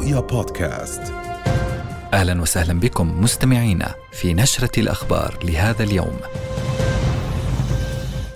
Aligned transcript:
رؤيا 0.00 0.20
بودكاست 0.20 1.12
أهلا 2.12 2.42
وسهلا 2.42 2.80
بكم 2.80 3.20
مستمعينا 3.22 3.94
في 4.12 4.34
نشرة 4.34 4.80
الأخبار 4.80 5.38
لهذا 5.44 5.84
اليوم. 5.84 6.16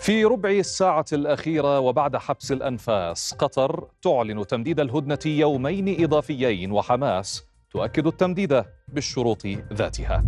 في 0.01 0.25
ربع 0.25 0.51
الساعة 0.51 1.05
الأخيرة 1.13 1.81
وبعد 1.81 2.17
حبس 2.17 2.53
الأنفاس 2.53 3.35
قطر 3.35 3.89
تعلن 4.03 4.47
تمديد 4.47 4.81
الهدنة 4.81 5.19
يومين 5.27 6.05
إضافيين 6.05 6.73
وحماس 6.73 7.45
تؤكد 7.71 8.07
التمديد 8.07 8.65
بالشروط 8.89 9.47
ذاتها. 9.73 10.25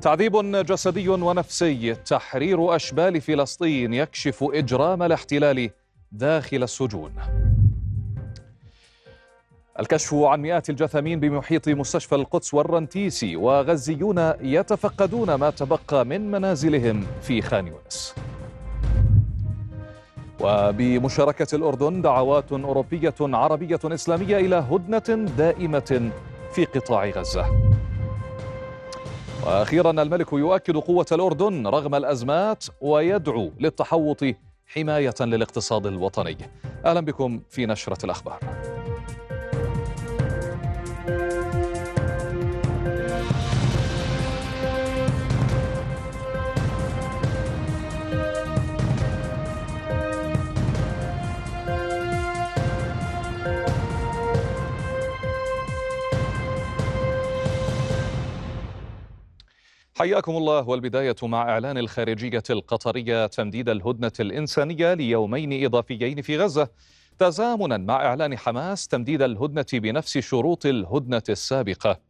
تعذيب 0.00 0.36
جسدي 0.66 1.08
ونفسي 1.08 1.94
تحرير 1.94 2.76
أشبال 2.76 3.20
فلسطين 3.20 3.94
يكشف 3.94 4.44
إجرام 4.52 5.02
الاحتلال 5.02 5.70
داخل 6.12 6.62
السجون. 6.62 7.12
الكشف 9.78 10.14
عن 10.14 10.40
مئات 10.40 10.70
الجثامين 10.70 11.20
بمحيط 11.20 11.68
مستشفى 11.68 12.14
القدس 12.14 12.54
والرنتيسي 12.54 13.36
وغزيون 13.36 14.32
يتفقدون 14.40 15.34
ما 15.34 15.50
تبقى 15.50 16.04
من 16.04 16.30
منازلهم 16.30 17.06
في 17.22 17.42
خان 17.42 17.66
يونس. 17.66 18.14
وبمشاركة 20.40 21.56
الأردن 21.56 22.02
دعوات 22.02 22.52
أوروبية 22.52 23.14
عربية 23.20 23.80
إسلامية 23.84 24.36
إلى 24.36 24.56
هدنة 24.56 25.28
دائمة 25.38 26.10
في 26.52 26.64
قطاع 26.64 27.08
غزة. 27.08 27.46
وأخيرا 29.46 29.90
الملك 29.90 30.32
يؤكد 30.32 30.76
قوة 30.76 31.06
الأردن 31.12 31.66
رغم 31.66 31.94
الأزمات 31.94 32.64
ويدعو 32.80 33.52
للتحوط 33.60 34.24
حماية 34.66 35.14
للاقتصاد 35.20 35.86
الوطني. 35.86 36.36
أهلا 36.84 37.00
بكم 37.00 37.40
في 37.50 37.66
نشرة 37.66 38.04
الأخبار. 38.04 38.38
حياكم 60.00 60.36
الله 60.36 60.68
والبداية 60.68 61.16
مع 61.22 61.42
إعلان 61.42 61.78
الخارجية 61.78 62.42
القطرية 62.50 63.26
تمديد 63.26 63.68
الهدنة 63.68 64.12
الإنسانية 64.20 64.94
ليومين 64.94 65.64
إضافيين 65.64 66.22
في 66.22 66.38
غزة. 66.38 66.68
تزامنا 67.18 67.76
مع 67.76 68.06
إعلان 68.06 68.38
حماس 68.38 68.88
تمديد 68.88 69.22
الهدنة 69.22 69.66
بنفس 69.72 70.18
شروط 70.18 70.66
الهدنة 70.66 71.22
السابقة. 71.28 72.00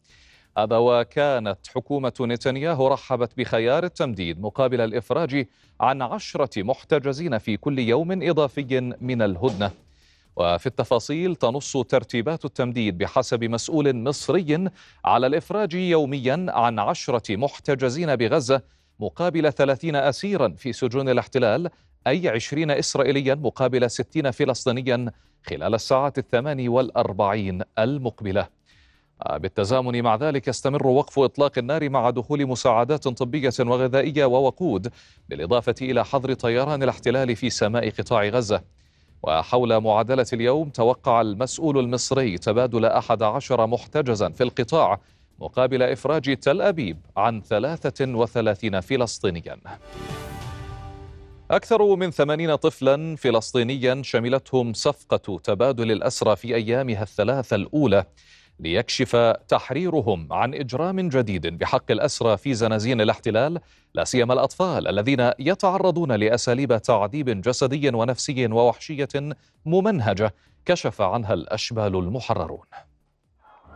هذا 0.59 0.77
وكانت 0.77 1.59
حكومة 1.75 2.13
نتنياهو 2.21 2.89
رحبت 2.89 3.33
بخيار 3.37 3.85
التمديد 3.85 4.41
مقابل 4.41 4.81
الإفراج 4.81 5.47
عن 5.81 6.03
عشرة 6.03 6.63
محتجزين 6.63 7.39
في 7.39 7.57
كل 7.57 7.79
يوم 7.79 8.23
إضافي 8.23 8.95
من 9.01 9.23
الهدنة. 9.23 9.71
وفي 10.41 10.67
التفاصيل 10.67 11.37
تنص 11.37 11.77
ترتيبات 11.77 12.45
التمديد 12.45 12.99
بحسب 12.99 13.45
مسؤول 13.45 13.97
مصري 13.97 14.69
على 15.05 15.27
الإفراج 15.27 15.75
يوميا 15.75 16.47
عن 16.49 16.79
عشرة 16.79 17.37
محتجزين 17.37 18.17
بغزة 18.17 18.63
مقابل 19.01 19.53
ثلاثين 19.53 19.97
أسيرا 19.97 20.49
في 20.49 20.73
سجون 20.73 21.09
الاحتلال 21.09 21.71
أي 22.07 22.29
عشرين 22.29 22.71
إسرائيليا 22.71 23.35
مقابل 23.35 23.91
ستين 23.91 24.31
فلسطينيا 24.31 25.13
خلال 25.47 25.75
الساعات 25.75 26.19
الثمان 26.19 26.69
والأربعين 26.69 27.63
المقبلة. 27.79 28.49
بالتزامن 29.31 30.03
مع 30.03 30.17
ذلك 30.17 30.49
يستمر 30.49 30.87
وقف 30.87 31.19
إطلاق 31.19 31.59
النار 31.59 31.89
مع 31.89 32.11
دخول 32.11 32.47
مساعدات 32.47 33.09
طبية 33.09 33.53
وغذائية 33.61 34.25
ووقود 34.25 34.93
بالإضافة 35.29 35.75
إلى 35.83 36.05
حظر 36.05 36.35
طيران 36.35 36.83
الاحتلال 36.83 37.37
في 37.37 37.51
سماء 37.51 37.91
قطاع 37.91 38.29
غزة. 38.29 38.63
وحول 39.23 39.81
معادلة 39.81 40.27
اليوم 40.33 40.69
توقع 40.69 41.21
المسؤول 41.21 41.79
المصري 41.79 42.39
تبادل 42.39 42.85
أحد 42.85 43.23
عشر 43.23 43.67
محتجزا 43.67 44.29
في 44.29 44.43
القطاع 44.43 45.01
مقابل 45.39 45.83
إفراج 45.83 46.37
تل 46.37 46.61
أبيب 46.61 46.99
عن 47.17 47.43
33 47.43 48.81
فلسطينيا. 48.81 49.59
أكثر 51.51 51.97
من 51.97 52.11
ثمانين 52.11 52.55
طفلا 52.55 53.17
فلسطينيا 53.17 54.03
شملتهم 54.05 54.73
صفقة 54.73 55.39
تبادل 55.39 55.93
الأسرى 55.93 56.37
في 56.37 56.55
أيامها 56.55 57.03
الثلاثة 57.03 57.57
الأولى. 57.57 58.05
ليكشف 58.61 59.17
تحريرهم 59.49 60.33
عن 60.33 60.55
إجرام 60.55 61.09
جديد 61.09 61.47
بحق 61.47 61.91
الأسرى 61.91 62.37
في 62.37 62.55
زنازين 62.55 63.01
الاحتلال 63.01 63.61
لا 63.95 64.05
سيما 64.05 64.33
الأطفال 64.35 64.89
الذين 64.89 65.31
يتعرضون 65.39 66.13
لأساليب 66.13 66.83
تعذيب 66.83 67.41
جسدي 67.41 67.89
ونفسي 67.89 68.47
ووحشية 68.47 69.09
ممنهجة 69.67 70.35
كشف 70.65 71.01
عنها 71.01 71.35
الأشبال 71.35 71.97
المحررون. 71.97 72.67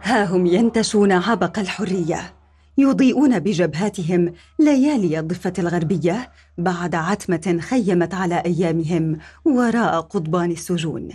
ها 0.02 0.24
هم 0.24 0.46
ينتشون 0.46 1.12
عبق 1.12 1.58
الحرية 1.58 2.34
يضيئون 2.78 3.38
بجبهاتهم 3.38 4.34
ليالي 4.58 5.18
الضفة 5.18 5.52
الغربية 5.58 6.30
بعد 6.58 6.94
عتمة 6.94 7.58
خيمت 7.60 8.14
على 8.14 8.42
أيامهم 8.46 9.18
وراء 9.44 10.00
قضبان 10.00 10.50
السجون. 10.50 11.08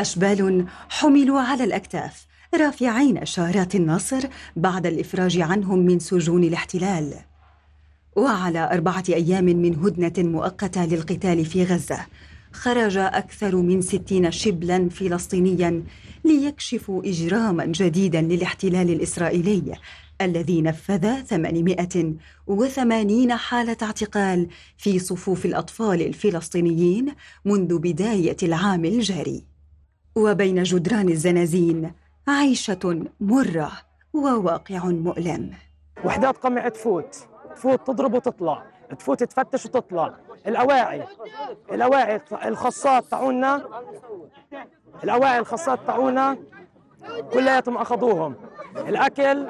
أشبال 0.00 0.66
حملوا 0.88 1.40
على 1.40 1.64
الأكتاف 1.64 2.26
رافعين 2.56 3.24
شارات 3.24 3.74
النصر 3.74 4.28
بعد 4.56 4.86
الإفراج 4.86 5.40
عنهم 5.40 5.78
من 5.78 5.98
سجون 5.98 6.44
الاحتلال. 6.44 7.14
وعلى 8.16 8.70
أربعة 8.72 9.04
أيام 9.08 9.44
من 9.44 9.74
هدنة 9.74 10.30
مؤقتة 10.30 10.86
للقتال 10.86 11.44
في 11.44 11.64
غزة 11.64 12.06
خرج 12.52 12.96
أكثر 12.96 13.56
من 13.56 13.82
ستين 13.82 14.30
شبلا 14.30 14.88
فلسطينيا 14.88 15.82
ليكشفوا 16.24 17.02
إجراما 17.04 17.64
جديدا 17.64 18.20
للاحتلال 18.20 18.90
الإسرائيلي 18.90 19.74
الذي 20.20 20.62
نفذ 20.62 21.22
880 21.22 23.32
حالة 23.32 23.76
اعتقال 23.82 24.48
في 24.78 24.98
صفوف 24.98 25.46
الأطفال 25.46 26.02
الفلسطينيين 26.02 27.12
منذ 27.44 27.78
بداية 27.78 28.36
العام 28.42 28.84
الجاري. 28.84 29.44
وبين 30.16 30.62
جدران 30.62 31.08
الزنازين 31.08 31.90
عيشة 32.28 33.04
مرة 33.20 33.72
وواقع 34.12 34.84
مؤلم. 34.84 35.50
وحدات 36.04 36.36
قمع 36.36 36.68
تفوت. 36.68 37.16
تفوت 37.56 37.86
تضرب 37.86 38.14
وتطلع. 38.14 38.62
تفوت 38.98 39.22
تفتش 39.22 39.66
وتطلع. 39.66 40.14
الأواعي. 40.46 41.04
الأواعي 41.72 42.20
الخاصات 42.44 43.04
تاعونا. 43.04 43.68
الأواعي 45.04 45.38
الخاصات 45.38 45.78
تاعونا 45.86 46.38
كلياتهم 47.32 47.76
أخذوهم. 47.76 48.34
الأكل 48.76 49.48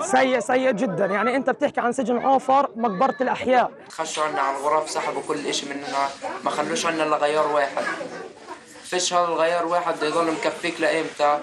سيء 0.00 0.40
سيء 0.40 0.70
جدا. 0.70 1.06
يعني 1.06 1.36
أنت 1.36 1.50
بتحكي 1.50 1.80
عن 1.80 1.92
سجن 1.92 2.18
عوفر 2.18 2.70
مقبرة 2.76 3.16
الأحياء. 3.20 3.72
خشوا 3.88 4.24
عنا 4.24 4.40
على 4.40 4.56
الغرف 4.56 4.90
سحبوا 4.90 5.22
كل 5.28 5.54
شيء 5.54 5.74
مننا. 5.74 6.08
ما 6.44 6.50
خلوش 6.50 6.86
عنا 6.86 7.02
إلا 7.04 7.16
غيار 7.16 7.52
واحد. 7.54 7.84
فيش 8.92 9.14
هذا 9.14 9.24
الغيار 9.24 9.66
واحد 9.66 9.94
بده 9.96 10.06
يضل 10.06 10.32
مكفيك 10.32 10.80
لايمتى 10.80 11.38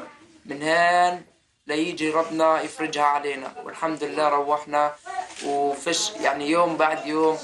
من 0.46 0.62
هان 0.62 1.22
ليجي 1.68 2.10
ربنا 2.10 2.62
يفرجها 2.62 3.04
علينا. 3.04 3.48
والحمد 3.66 4.04
لله 4.04 4.30
روحنا. 4.30 4.92
وفش 5.46 6.14
يعني 6.24 6.50
يوم 6.50 6.78
بعد 6.78 7.06
يوم 7.06 7.38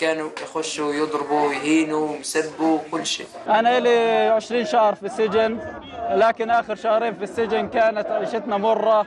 كانوا 0.00 0.30
يخشوا 0.42 0.94
يضربوا 0.94 1.52
يهينوا 1.52 2.16
يسبوا 2.16 2.78
كل 2.90 3.06
شيء. 3.06 3.26
أنا 3.48 3.80
لي 3.80 4.28
20 4.28 4.64
شهر 4.64 4.94
في 4.94 5.06
السجن 5.06 5.60
لكن 6.10 6.50
آخر 6.50 6.74
شهرين 6.74 7.16
في 7.16 7.24
السجن 7.24 7.68
كانت 7.68 8.06
عيشتنا 8.06 8.56
مرة 8.56 9.06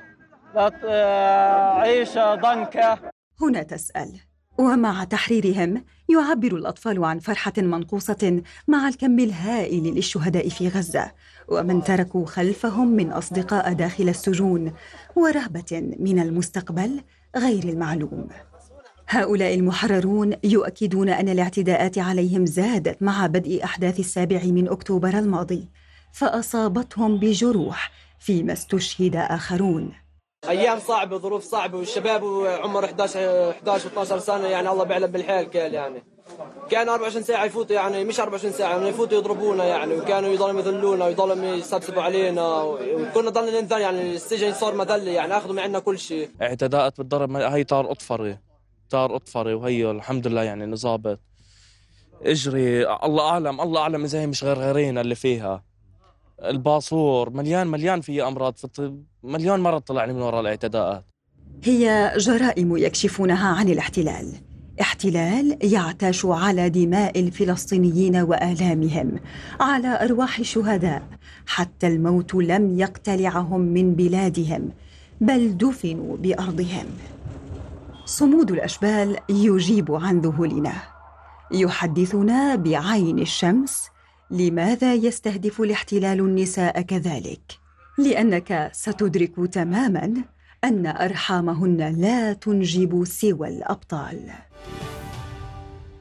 عيشة 1.82 2.36
ضنكة. 2.36 3.00
هنا 3.42 3.64
تسأل 3.64 4.20
ومع 4.58 5.04
تحريرهم 5.04 5.86
يعبر 6.14 6.56
الأطفال 6.56 7.04
عن 7.04 7.20
فرحة 7.20 7.54
منقوصة 7.58 8.42
مع 8.68 8.88
الكم 8.88 9.20
الهائل 9.20 9.84
للشهداء 9.84 10.50
في 10.50 10.68
غزة 10.68 11.12
ومن 11.48 11.84
تركوا 11.84 12.26
خلفهم 12.26 12.88
من 12.88 13.12
أصدقاء 13.12 13.74
داخل 13.74 14.10
السجون 14.10 14.74
ورهبة 15.16 15.96
من 16.00 16.20
المستقبل 16.20 17.02
غير 17.36 17.64
المعلوم. 17.64 18.28
هؤلاء 19.10 19.56
المحررون 19.56 20.34
يؤكدون 20.44 21.10
أن 21.10 21.30
الاعتداءات 21.30 21.98
عليهم 21.98 22.46
زادت 22.46 23.04
مع 23.04 23.28
بدء 23.28 23.64
أحداث 23.64 24.00
السابع 24.00 24.44
من 24.44 24.68
أكتوبر 24.68 25.20
الماضي 25.20 25.70
فأصابتهم 26.12 27.18
بجروح 27.18 27.92
فيما 28.20 28.54
استشهد 28.54 29.16
آخرون. 29.16 30.03
أيام 30.50 30.80
صعبة 30.80 31.18
ظروف 31.18 31.44
صعبة 31.44 31.78
والشباب 31.78 32.24
عمر 32.64 32.86
11 32.86 33.50
11 33.50 33.90
و12 33.90 34.18
سنة 34.18 34.48
يعني 34.48 34.70
الله 34.70 34.84
بيعلم 34.84 35.12
بالحيل 35.12 35.44
كيل 35.44 35.74
يعني. 35.74 36.04
كان 36.70 36.90
24 36.90 37.24
ساعة 37.24 37.46
يفوتوا 37.46 37.76
يعني 37.76 38.04
مش 38.04 38.20
24 38.20 38.54
ساعة 38.54 38.70
يعني 38.72 38.88
يفوتوا 38.90 39.18
يضربونا 39.18 39.66
يعني 39.66 39.94
وكانوا 39.94 40.30
يضلوا 40.30 40.60
يذلونا 40.62 41.06
ويضلوا 41.06 41.46
يسبسبوا 41.56 42.02
علينا 42.02 42.62
وكنا 42.62 43.30
ضلنا 43.30 43.62
ننذل 43.62 43.82
يعني 43.82 44.16
السجن 44.16 44.54
صار 44.54 44.76
مذله 44.76 45.12
يعني 45.12 45.38
أخذوا 45.38 45.56
معنا 45.56 45.80
كل 45.80 46.00
شيء. 46.00 46.30
اعتداءات 46.42 46.98
بالضرب 46.98 47.36
هي 47.36 47.64
طار 47.64 47.92
أطفري 47.92 48.38
طار 48.90 49.16
أطفري 49.16 49.54
وهي 49.54 49.92
الحمد 49.92 50.28
لله 50.28 50.44
يعني 50.44 50.66
نظابط 50.66 51.20
اجري 52.26 52.88
الله 52.90 53.30
أعلم 53.30 53.62
الله 53.62 53.82
أعلم 53.82 54.04
إذا 54.04 54.20
هي 54.22 54.28
مش 54.28 54.44
غير 54.44 54.58
غيرين 54.58 54.98
اللي 54.98 55.16
فيها. 55.16 55.64
الباصور 56.44 57.30
مليان 57.30 57.68
مليان 57.68 58.02
فيه 58.02 58.28
أمراض 58.28 58.56
مليون 59.24 59.60
مرة 59.60 59.78
طلعني 59.78 60.14
من 60.14 60.22
وراء 60.22 60.42
الاعتداءات. 60.42 61.06
هي 61.64 62.14
جرائم 62.18 62.78
يكشفونها 62.78 63.48
عن 63.56 63.70
الاحتلال. 63.70 64.28
احتلال 64.82 65.58
يعتاش 65.62 66.26
على 66.26 66.70
دماء 66.70 67.20
الفلسطينيين 67.20 68.16
وآلامهم 68.16 69.20
على 69.60 70.04
أرواح 70.04 70.40
الشهداء. 70.40 71.04
حتى 71.46 71.88
الموت 71.88 72.36
لم 72.36 72.80
يقتلعهم 72.80 73.62
من 73.62 73.96
بلادهم 73.96 74.72
بل 75.22 75.58
دفنوا 75.58 76.18
بأرضهم. 76.18 76.86
صمود 78.06 78.52
الأشبال 78.52 79.18
يجيب 79.30 79.92
عن 79.92 80.22
ذهولنا. 80.22 80.74
يحدثنا 81.52 82.56
بعين 82.56 83.20
الشمس 83.20 83.93
لماذا 84.34 84.94
يستهدف 84.94 85.62
الاحتلال 85.62 86.20
النساء 86.20 86.82
كذلك؟ 86.82 87.42
لأنك 87.98 88.70
ستدرك 88.74 89.36
تماما 89.52 90.14
أن 90.64 90.88
أرحامهن 90.88 92.02
لا 92.02 92.34
تنجب 92.34 93.04
سوى 93.04 93.48
الأبطال. 93.48 94.32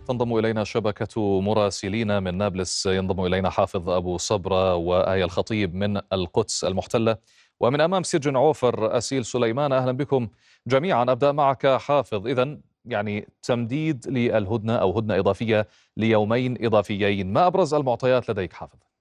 تنضم 0.08 0.38
إلينا 0.38 0.64
شبكة 0.64 1.40
مراسلين 1.40 2.23
من 2.23 2.38
نابلس. 2.38 2.87
ينضم 2.87 3.25
إلينا 3.25 3.50
حافظ 3.50 3.90
أبو 3.90 4.19
صبرة 4.19 4.75
وآية 4.75 5.25
الخطيب 5.25 5.75
من 5.75 6.00
القدس 6.12 6.64
المحتلة. 6.64 7.17
ومن 7.61 7.81
أمام 7.81 8.02
سجن 8.02 8.37
عوفر 8.37 8.96
أسيل 8.99 9.25
سليمان 9.25 9.73
أهلا 9.73 9.93
بكم 9.93 10.28
جميعا. 10.67 11.02
أبدأ 11.02 11.32
معك 11.32 11.67
حافظ. 11.67 12.26
اذا 12.26 12.58
يعني 12.84 13.29
تمديد 13.43 14.08
للهدنة 14.08 14.76
أو 14.76 14.99
هدنة 14.99 15.19
إضافية 15.19 15.69
ليومين 15.96 16.67
إضافيين. 16.67 17.32
ما 17.32 17.46
أبرز 17.46 17.75
المعطيات 17.75 18.31
لديك 18.31 18.52
حافظ؟ 18.52 18.92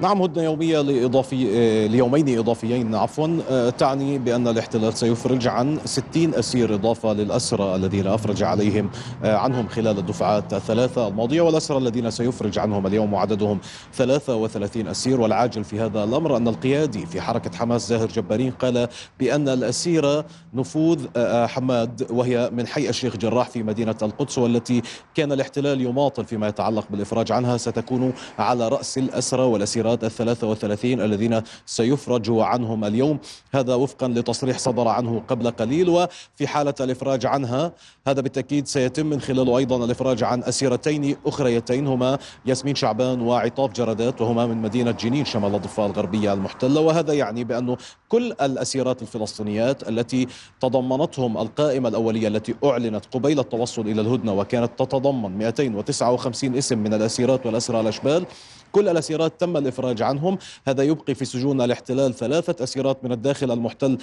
نعم 0.00 0.22
هدنة 0.22 0.44
يومية 0.44 0.80
لإضافي 0.80 1.48
آه، 1.54 1.86
ليومين 1.86 2.38
إضافيين. 2.38 2.94
عفوا 2.94 3.38
آه، 3.50 3.70
تعني 3.70 4.18
بأن 4.18 4.48
الاحتلال 4.48 4.94
سيفرج 4.94 5.48
عن 5.48 5.78
60 5.84 6.34
أسير 6.34 6.74
إضافة 6.74 7.12
للأسرى 7.12 7.74
الذين 7.74 8.06
أفرج 8.06 8.42
عليهم 8.42 8.90
آه، 9.24 9.36
عنهم 9.36 9.68
خلال 9.68 9.98
الدفعات 9.98 10.54
الثلاثة 10.54 11.08
الماضية 11.08 11.40
والأسرى 11.40 11.78
الذين 11.78 12.10
سيفرج 12.10 12.58
عنهم 12.58 12.86
اليوم 12.86 13.12
وعددهم 13.12 13.58
33 13.92 14.88
أسير. 14.88 15.20
والعاجل 15.20 15.64
في 15.64 15.80
هذا 15.80 16.04
الأمر 16.04 16.36
أن 16.36 16.48
القيادي 16.48 17.06
في 17.06 17.20
حركة 17.20 17.56
حماس 17.56 17.88
زاهر 17.88 18.06
جبارين 18.08 18.50
قال 18.50 18.88
بأن 19.20 19.48
الأسيرة 19.48 20.24
نفوذ 20.54 21.06
حماد 21.46 22.06
وهي 22.10 22.50
من 22.52 22.66
حي 22.66 22.88
الشيخ 22.88 23.16
جراح 23.16 23.48
في 23.48 23.62
مدينة 23.62 23.96
القدس 24.02 24.38
والتي 24.38 24.82
كان 25.14 25.32
الاحتلال 25.32 25.80
يماطل 25.80 26.24
فيما 26.24 26.48
يتعلق 26.48 26.84
بالإفراج 26.90 27.32
عنها 27.32 27.56
ستكون 27.56 28.12
على 28.38 28.68
رأس 28.68 28.98
الأسرى 28.98 29.42
والأسيرة 29.42 29.85
الأسيرات 29.86 30.04
الثلاثة 30.04 30.46
وثلاثين 30.46 31.00
الذين 31.00 31.42
سيفرج 31.66 32.30
عنهم 32.30 32.84
اليوم. 32.84 33.18
هذا 33.52 33.74
وفقا 33.74 34.08
لتصريح 34.08 34.58
صدر 34.58 34.88
عنه 34.88 35.22
قبل 35.28 35.50
قليل 35.50 35.88
وفي 35.88 36.46
حالة 36.46 36.74
الإفراج 36.80 37.26
عنها 37.26 37.72
هذا 38.06 38.20
بالتأكيد 38.20 38.66
سيتم 38.66 39.06
من 39.06 39.20
خلاله 39.20 39.58
أيضا 39.58 39.84
الإفراج 39.84 40.24
عن 40.24 40.42
أسيرتين 40.42 41.16
أخريتين 41.26 41.86
هما 41.86 42.18
ياسمين 42.46 42.74
شعبان 42.74 43.20
وعطاف 43.20 43.72
جردات 43.72 44.20
وهما 44.20 44.46
من 44.46 44.62
مدينة 44.62 44.90
جنين 44.90 45.24
شمال 45.24 45.54
الضفة 45.54 45.86
الغربية 45.86 46.32
المحتلة. 46.32 46.80
وهذا 46.80 47.12
يعني 47.12 47.44
بأنه 47.44 47.76
كل 48.08 48.32
الأسيرات 48.42 49.02
الفلسطينيات 49.02 49.88
التي 49.88 50.26
تضمنتهم 50.60 51.38
القائمة 51.38 51.88
الأولية 51.88 52.28
التي 52.28 52.54
أعلنت 52.64 53.04
قبيل 53.12 53.38
التوصل 53.40 53.82
إلى 53.82 54.00
الهدنة 54.00 54.32
وكانت 54.32 54.70
تتضمن 54.78 55.38
259 55.38 56.56
اسم 56.56 56.78
من 56.78 56.94
الأسيرات 56.94 57.46
والأسرى 57.46 57.80
الأشبال 57.80 58.26
كل 58.72 58.88
الأسيرات 58.88 59.40
تم 59.40 59.56
الإفراج 59.56 60.02
عنهم. 60.02 60.38
هذا 60.66 60.82
يبقي 60.82 61.14
في 61.14 61.24
سجون 61.24 61.60
الاحتلال 61.60 62.14
ثلاثة 62.14 62.64
أسيرات 62.64 63.04
من 63.04 63.12
الداخل 63.12 63.50
المحتل 63.50 63.98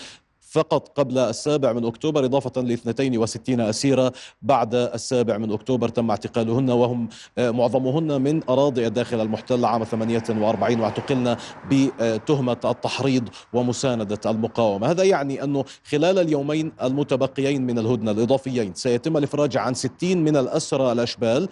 فقط 0.53 0.99
قبل 0.99 1.17
السابع 1.17 1.73
من 1.73 1.85
أكتوبر 1.85 2.25
إضافة 2.25 2.61
ل 2.61 2.71
62 2.71 3.61
أسيرة 3.61 4.13
بعد 4.41 4.75
السابع 4.75 5.37
من 5.37 5.51
أكتوبر 5.51 5.89
تم 5.89 6.09
اعتقالهن 6.09 6.69
وهم 6.69 7.09
آه، 7.37 7.51
معظمهن 7.51 8.21
من 8.21 8.43
أراضي 8.49 8.87
الداخل 8.87 9.21
المحتل 9.21 9.65
عام 9.65 9.83
48 9.83 10.79
واعتقلن 10.79 11.35
بتهمة 11.71 12.57
التحريض 12.65 13.29
ومساندة 13.53 14.19
المقاومة. 14.25 14.91
هذا 14.91 15.03
يعني 15.03 15.43
أنه 15.43 15.63
خلال 15.83 16.19
اليومين 16.19 16.71
المتبقيين 16.83 17.61
من 17.61 17.79
الهدنة 17.79 18.11
الإضافيين 18.11 18.73
سيتم 18.73 19.17
الإفراج 19.17 19.57
عن 19.57 19.73
60 19.73 20.17
من 20.17 20.37
الأسرى 20.37 20.91
الأشبال 20.91 21.49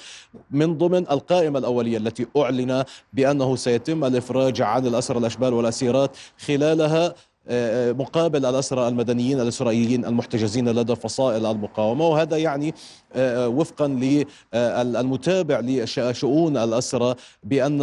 من 0.51 0.77
ضمن 0.77 1.11
القائمة 1.11 1.59
الأولية 1.59 1.97
التي 1.97 2.27
أعلن 2.37 2.83
بأنه 3.13 3.55
سيتم 3.55 4.05
الإفراج 4.05 4.61
عن 4.61 4.85
الأسرى 4.85 5.17
الأشبال 5.17 5.53
والأسيرات 5.53 6.17
خلالها 6.47 7.13
مقابل 7.93 8.45
الأسرى 8.45 8.87
المدنيين 8.87 9.39
الإسرائيليين 9.39 10.05
المحتجزين 10.05 10.69
لدى 10.69 10.95
فصائل 10.95 11.45
المقاومة. 11.45 12.07
وهذا 12.07 12.37
يعني 12.37 12.73
وفقا 13.17 13.87
للمتابع 14.53 15.59
لشؤون 15.59 16.57
الأسرى 16.57 17.15
بأن 17.43 17.81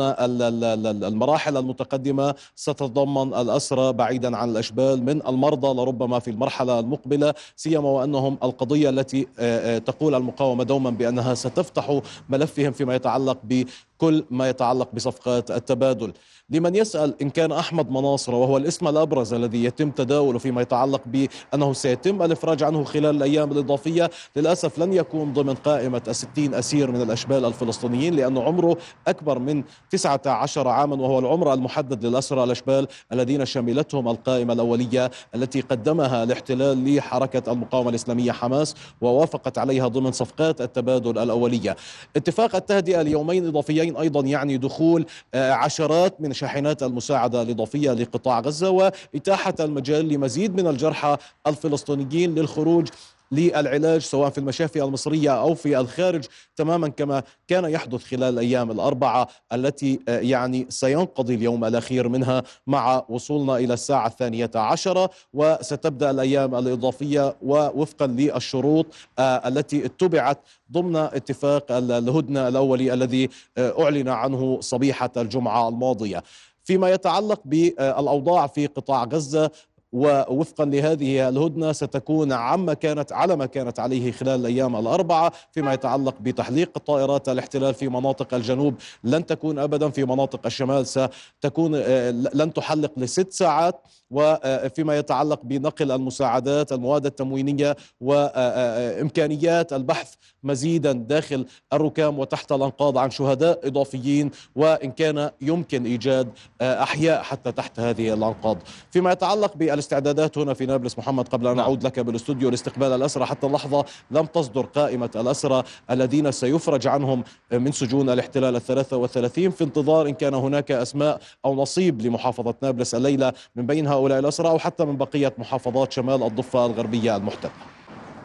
المراحل 1.04 1.56
المتقدمة 1.56 2.34
ستتضمن 2.56 3.34
الأسرى 3.34 3.92
بعيدا 3.92 4.36
عن 4.36 4.50
الأشبال 4.50 5.04
من 5.04 5.26
المرضى 5.26 5.82
لربما 5.82 6.18
في 6.18 6.30
المرحلة 6.30 6.78
المقبلة 6.78 7.34
سيما 7.56 7.88
وأنهم 7.88 8.38
القضية 8.42 8.90
التي 8.90 9.26
آه، 9.38 9.76
آه، 9.76 9.78
تقول 9.78 10.14
المقاومة 10.14 10.64
دوما 10.64 10.90
بأنها 10.90 11.34
ستفتح 11.34 12.00
ملفهم 12.28 12.72
فيما 12.72 12.94
يتعلق 12.94 13.38
بكل 13.44 14.24
ما 14.30 14.48
يتعلق 14.48 14.88
بصفقات 14.94 15.50
التبادل. 15.50 16.12
لمن 16.50 16.74
يسأل 16.74 17.14
إن 17.22 17.30
كان 17.30 17.52
أحمد 17.52 17.90
مناصرة 17.90 18.36
وهو 18.36 18.56
الاسم 18.56 18.88
الأبرز 18.88 19.34
الذي 19.34 19.64
يتم 19.64 19.90
تداوله 19.90 20.38
فيما 20.38 20.62
يتعلق 20.62 21.02
بأنه 21.06 21.72
سيتم 21.72 22.22
الإفراج 22.22 22.62
عنه 22.62 22.84
خلال 22.84 23.16
الأيام 23.16 23.52
الإضافية 23.52 24.10
للأسف 24.36 24.78
لن 24.78 24.92
يكون 24.92 25.17
ضمن 25.24 25.54
قائمة 25.54 26.02
الستين 26.08 26.54
أسير 26.54 26.90
من 26.90 27.02
الأشبال 27.02 27.44
الفلسطينيين 27.44 28.14
لأن 28.14 28.38
عمره 28.38 28.76
أكبر 29.08 29.38
من 29.38 29.62
19 29.90 30.68
عاما 30.68 30.96
وهو 30.96 31.18
العمر 31.18 31.52
المحدد 31.52 32.06
للأسرى 32.06 32.44
الأشبال 32.44 32.88
الذين 33.12 33.44
شملتهم 33.46 34.08
القائمة 34.08 34.52
الأولية 34.52 35.10
التي 35.34 35.60
قدمها 35.60 36.22
الاحتلال 36.22 36.96
لحركة 36.96 37.52
المقاومة 37.52 37.90
الإسلامية 37.90 38.32
حماس 38.32 38.74
ووافقت 39.00 39.58
عليها 39.58 39.88
ضمن 39.88 40.12
صفقات 40.12 40.60
التبادل 40.60 41.18
الأولية. 41.18 41.76
اتفاق 42.16 42.56
التهدئة 42.56 43.02
ليومين 43.02 43.46
إضافيين 43.46 43.96
أيضا 43.96 44.20
يعني 44.20 44.56
دخول 44.56 45.06
آه، 45.34 45.52
عشرات 45.52 46.20
من 46.20 46.32
شاحنات 46.32 46.82
المساعدة 46.82 47.42
الإضافية 47.42 47.92
لقطاع 47.92 48.40
غزة 48.40 48.70
وإتاحة 48.70 49.54
المجال 49.60 50.08
لمزيد 50.08 50.60
من 50.60 50.66
الجرحى 50.66 51.16
الفلسطينيين 51.46 52.34
للخروج 52.34 52.88
للعلاج 53.32 54.00
سواء 54.00 54.30
في 54.30 54.38
المشافي 54.38 54.82
المصرية 54.82 55.40
أو 55.40 55.54
في 55.54 55.80
الخارج 55.80 56.24
تماما 56.56 56.88
كما 56.88 57.22
كان 57.48 57.64
يحدث 57.64 58.04
خلال 58.04 58.34
الأيام 58.34 58.70
الأربعة 58.70 59.28
التي 59.52 60.00
آه، 60.08 60.18
يعني 60.18 60.66
سينقضي 60.68 61.34
اليوم 61.34 61.64
الأخير 61.64 62.08
منها 62.08 62.42
مع 62.66 63.04
وصولنا 63.08 63.56
إلى 63.56 63.74
الساعة 63.74 64.06
الثانية 64.06 64.50
عشرة 64.54 65.10
وستبدأ 65.34 66.10
الأيام 66.10 66.54
الإضافية 66.54 67.36
ووفقا 67.42 68.06
للشروط 68.06 68.86
آه، 69.18 69.48
التي 69.48 69.86
اتبعت 69.86 70.38
ضمن 70.72 70.96
اتفاق 70.96 71.72
الهدنة 71.72 72.48
الأولي 72.48 72.94
الذي 72.94 73.28
آه، 73.58 73.82
أعلن 73.82 74.08
عنه 74.08 74.60
صبيحة 74.60 75.10
الجمعة 75.16 75.68
الماضية. 75.68 76.22
فيما 76.64 76.90
يتعلق 76.90 77.40
بالأوضاع 77.44 78.46
في 78.46 78.66
قطاع 78.66 79.04
غزة 79.04 79.50
ووفقا 79.92 80.64
لهذه 80.64 81.28
الهدنة 81.28 81.72
ستكون 81.72 82.32
عما 82.32 82.74
كانت 82.74 83.12
على 83.12 83.36
ما 83.36 83.46
كانت 83.46 83.80
عليه 83.80 84.12
خلال 84.12 84.40
الأيام 84.40 84.76
الأربعة 84.76 85.32
فيما 85.52 85.72
يتعلق 85.74 86.14
بتحليق 86.20 86.78
طائرات 86.78 87.28
الاحتلال 87.28 87.74
في 87.74 87.88
مناطق 87.88 88.34
الجنوب. 88.34 88.74
لن 89.04 89.26
تكون 89.26 89.58
أبدا 89.58 89.90
في 89.90 90.04
مناطق 90.04 90.46
الشمال 90.46 90.86
ستكون 90.86 91.72
آه، 91.74 92.10
لن 92.10 92.52
تحلق 92.52 92.92
لست 92.96 93.32
ساعات. 93.32 93.80
وفيما 94.10 94.98
يتعلق 94.98 95.40
بنقل 95.42 95.92
المساعدات 95.92 96.72
المواد 96.72 97.06
التموينية 97.06 97.76
وإمكانيات 98.00 99.72
البحث 99.72 100.14
مزيدا 100.42 100.92
داخل 100.92 101.46
الركام 101.72 102.18
وتحت 102.18 102.52
الأنقاض 102.52 102.98
عن 102.98 103.10
شهداء 103.10 103.68
إضافيين 103.68 104.30
وإن 104.56 104.90
كان 104.90 105.30
يمكن 105.40 105.84
إيجاد 105.86 106.30
أحياء 106.62 107.22
حتى 107.22 107.52
تحت 107.52 107.80
هذه 107.80 108.14
الأنقاض 108.14 108.58
فيما 108.90 109.12
يتعلق 109.12 109.56
بال 109.56 109.70
الاستعدادات 109.70 110.38
هنا 110.38 110.54
في 110.54 110.66
نابلس 110.66 110.98
محمد 110.98 111.28
قبل 111.28 111.46
أن 111.46 111.56
نعم. 111.56 111.64
أعود 111.64 111.86
لك 111.86 112.00
بالاستوديو 112.00 112.50
لاستقبال 112.50 112.92
الأسرى 112.92 113.26
حتى 113.26 113.46
اللحظة 113.46 113.84
لم 114.10 114.26
تصدر 114.26 114.62
قائمة 114.62 115.10
الأسرى 115.16 115.62
الذين 115.90 116.32
سيفرج 116.32 116.86
عنهم 116.86 117.24
من 117.52 117.72
سجون 117.72 118.10
الاحتلال 118.10 118.56
الثلاثة 118.56 118.96
والثلاثين 118.96 119.50
في 119.50 119.64
انتظار 119.64 120.06
إن 120.06 120.14
كان 120.14 120.34
هناك 120.34 120.70
أسماء 120.70 121.20
أو 121.44 121.54
نصيب 121.54 122.02
لمحافظة 122.02 122.54
نابلس 122.62 122.94
الليلة 122.94 123.32
من 123.56 123.66
بين 123.66 123.86
هؤلاء 123.98 124.18
الأسرى 124.18 124.48
أو 124.48 124.58
حتى 124.58 124.84
من 124.84 124.96
بقية 124.96 125.34
محافظات 125.38 125.92
شمال 125.92 126.22
الضفة 126.22 126.66
الغربية 126.66 127.16
المحتلة. 127.16 127.50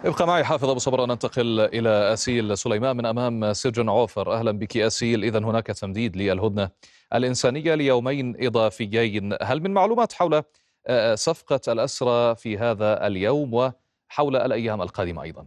ابقى 0.06 0.28
معي 0.28 0.44
حافظ 0.44 0.70
أبو 0.70 0.80
صبر 0.80 1.06
ننتقل 1.06 1.60
إلى 1.60 1.90
أسيل 2.14 2.58
سليمان 2.58 2.98
من 2.98 3.06
أمام 3.06 3.54
سجن 3.54 3.90
عوفر. 3.90 4.34
أهلا 4.34 4.52
بك 4.52 4.78
أسيل. 4.78 5.24
اذا 5.24 5.40
هناك 5.40 5.68
تمديد 5.68 6.18
للهدنة 6.18 6.70
الإنسانية 7.14 7.76
ليومين 7.76 8.46
إضافيين. 8.46 9.38
هل 9.42 9.62
من 9.62 9.74
معلومات 9.74 10.14
حول 10.14 10.44
آه، 10.88 11.16
صفقة 11.16 11.62
الأسرى 11.68 12.36
في 12.36 12.58
هذا 12.58 13.08
اليوم 13.08 13.54
وحول 13.54 14.36
الأيام 14.36 14.82
القادمة 14.82 15.24
أيضا؟ 15.24 15.46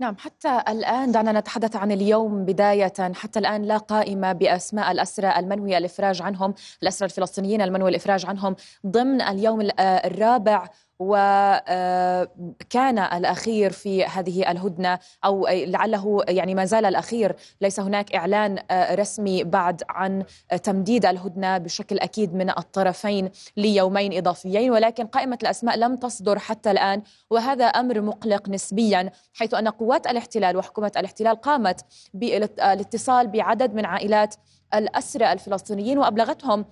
نعم 0.00 0.16
حتى 0.18 0.62
الآن 0.68 1.12
دعنا 1.12 1.32
نتحدث 1.32 1.76
عن 1.76 1.92
اليوم 1.92 2.44
بداية 2.44 2.92
حتى 3.14 3.38
الآن 3.38 3.62
لا 3.62 3.76
قائمة 3.76 4.32
بأسماء 4.32 4.90
الأسرى 4.90 5.38
المنوي 5.38 5.78
الإفراج 5.78 6.22
عنهم 6.22 6.54
الأسرى 6.82 7.06
الفلسطينيين 7.06 7.62
المنوي 7.62 7.90
الإفراج 7.90 8.26
عنهم. 8.26 8.56
ضمن 8.86 9.22
اليوم 9.22 9.60
ال- 9.60 9.80
آه، 9.80 10.06
الرابع 10.06 10.68
وكان 10.98 12.98
الأخير 12.98 13.70
في 13.70 14.04
هذه 14.04 14.50
الهدنة 14.50 14.98
أو 15.24 15.46
لعله 15.48 16.22
يعني 16.28 16.54
ما 16.54 16.64
زال 16.64 16.84
الأخير. 16.84 17.36
ليس 17.60 17.80
هناك 17.80 18.14
إعلان 18.14 18.58
آه، 18.70 18.94
رسمي 18.94 19.44
بعد 19.44 19.82
عن 19.88 20.24
آه، 20.52 20.56
تمديد 20.56 21.06
الهدنة 21.06 21.58
بشكل 21.58 21.98
أكيد 21.98 22.34
من 22.34 22.50
الطرفين 22.50 23.30
ليومين 23.56 24.18
إضافيين 24.18 24.70
ولكن 24.70 25.06
قائمة 25.06 25.38
الأسماء 25.42 25.78
لم 25.78 25.96
تصدر 25.96 26.38
حتى 26.38 26.70
الآن 26.70 27.02
وهذا 27.30 27.64
أمر 27.64 28.00
مقلق 28.00 28.48
نسبيا 28.48 29.10
حيث 29.34 29.54
أن 29.54 29.68
قوات 29.68 30.06
الاحتلال 30.06 30.56
وحكومة 30.56 30.92
الاحتلال 30.96 31.36
قامت 31.36 31.80
بالاتصال 32.14 33.28
بعدد 33.28 33.74
من 33.74 33.86
عائلات 33.86 34.34
الأسرى 34.74 35.32
الفلسطينيين 35.32 35.98
وأبلغتهم 35.98 36.64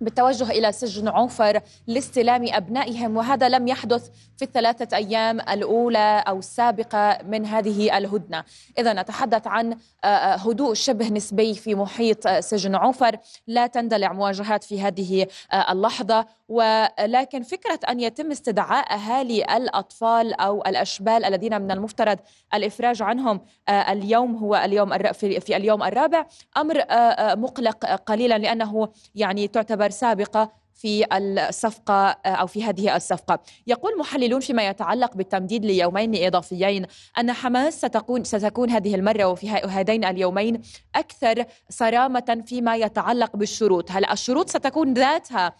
بالتوجه 0.00 0.50
إلى 0.50 0.72
سجن 0.72 1.08
عوفر 1.08 1.60
لاستلام 1.86 2.46
أبنائهم 2.48 3.16
وهذا 3.16 3.48
لم 3.48 3.68
يحدث 3.68 4.10
في 4.36 4.44
الثلاثة 4.44 4.96
أيام 4.96 5.40
الأولى 5.40 6.24
أو 6.28 6.38
السابقة 6.38 7.18
من 7.24 7.46
هذه 7.46 7.98
الهدنة. 7.98 8.44
إذا 8.78 8.92
نتحدث 8.92 9.46
عن 9.46 9.72
آه، 10.04 10.06
آه، 10.06 10.36
هدوء 10.36 10.74
شبه 10.74 11.08
نسبي 11.08 11.54
في 11.54 11.74
محيط 11.74 12.26
آه، 12.26 12.40
سجن 12.40 12.74
عوفر 12.74 13.16
لا 13.46 13.66
تندلع 13.66 14.12
مواجهات 14.12 14.64
في 14.64 14.80
هذه 14.80 15.26
اللحظة. 15.70 16.26
ولكن 16.48 17.42
فكرة 17.42 17.80
أن 17.88 18.00
يتم 18.00 18.30
استدعاء 18.30 18.94
أهالي 18.94 19.56
الأطفال 19.56 20.40
أو 20.40 20.62
الأشبال 20.62 21.24
الذين 21.24 21.62
من 21.62 21.70
المفترض 21.70 22.18
الإفراج 22.54 23.02
عنهم 23.02 23.40
آه، 23.68 23.92
اليوم 23.92 24.36
هو 24.36 24.54
اليوم 24.56 24.98
في 25.12 25.56
اليوم 25.56 25.82
الرابع 25.82 26.26
أمر 26.56 26.80
آه، 26.80 26.82
آه، 26.82 27.34
مقلق 27.34 27.86
قليلا 27.86 28.38
لأنه 28.38 28.88
يعني 29.14 29.48
تعتبر 29.48 29.90
سابقة 29.90 30.52
في 30.78 31.04
الصفقة 31.12 32.10
أو 32.26 32.46
في 32.46 32.64
هذه 32.64 32.96
الصفقة. 32.96 33.38
يقول 33.66 33.98
محللون 33.98 34.40
فيما 34.40 34.68
يتعلق 34.68 35.16
بالتمديد 35.16 35.64
ليومين 35.64 36.26
إضافيين 36.26 36.86
أن 37.18 37.32
حماس 37.32 37.78
ستكون 37.78 38.24
ستكون 38.24 38.70
هذه 38.70 38.94
المرة 38.94 39.24
وفي 39.24 39.50
هذين 39.50 40.04
اليومين 40.04 40.62
أكثر 40.94 41.44
صرامة 41.70 42.42
فيما 42.46 42.76
يتعلق 42.76 43.36
بالشروط. 43.36 43.90
هل 43.90 44.04
الشروط 44.10 44.48
ستكون 44.48 44.94
ذاتها؟ 44.94 45.52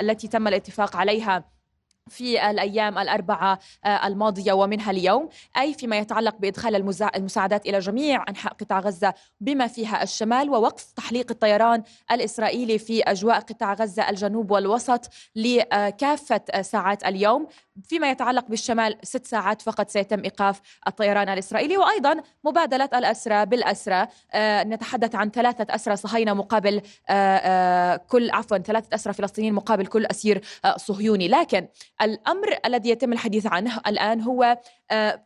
التي 0.00 0.28
تم 0.28 0.48
الاتفاق 0.48 0.96
عليها 0.96 1.55
في 2.10 2.50
الأيام 2.50 2.98
الأربعة 2.98 3.58
آه، 3.84 4.06
الماضية 4.06 4.52
ومنها 4.52 4.90
اليوم 4.90 5.28
أي 5.58 5.74
فيما 5.74 5.96
يتعلق 5.98 6.36
المزا- 6.76 7.16
المساعدات 7.16 7.66
إلى 7.66 7.78
جميع 7.78 8.24
أنحاء 8.28 8.52
قطاع 8.52 8.80
غزة 8.80 9.14
بما 9.40 9.66
فيها 9.66 10.02
الشمال 10.02 10.50
ووقف 10.50 10.92
تحليق 10.92 11.26
الطيران 11.30 11.82
الإسرائيلي 12.12 12.78
في 12.78 13.02
أجواء 13.02 13.40
قطاع 13.40 13.72
غزة 13.74 14.10
الجنوب 14.10 14.50
والوسط 14.50 15.00
لكافة 15.36 16.62
ساعات 16.62 17.04
اليوم. 17.06 17.46
فيما 17.84 18.10
يتعلق 18.10 18.48
بالشمال 18.48 18.98
ست 19.02 19.26
ساعات 19.26 19.62
فقط 19.62 19.90
سيتم 19.90 20.24
إيقاف 20.24 20.60
الطيران 20.86 21.28
الإسرائيلي 21.28 21.76
وأيضا 21.76 22.16
مبادلة 22.44 22.88
الأسرى 22.94 23.46
بالأسرى. 23.46 24.06
آه، 24.32 24.62
نتحدث 24.62 25.14
عن 25.14 25.30
ثلاثة 25.30 25.74
أسرى 25.74 25.96
صهاينة 25.96 26.34
مقابل 26.34 26.82
آه، 27.08 27.12
آه، 27.12 27.96
كل 27.96 28.30
عفوا 28.30 28.58
ثلاثة 28.58 28.94
أسرى 28.94 29.12
فلسطينيين 29.12 29.54
مقابل 29.54 29.86
كل 29.86 30.06
أسير 30.06 30.40
آه، 30.64 30.76
صهيوني. 30.76 31.28
لكن 31.28 31.68
الأمر 32.02 32.58
الذي 32.66 32.90
يتم 32.90 33.12
الحديث 33.12 33.46
عنه 33.46 33.80
الآن 33.86 34.20
هو 34.20 34.58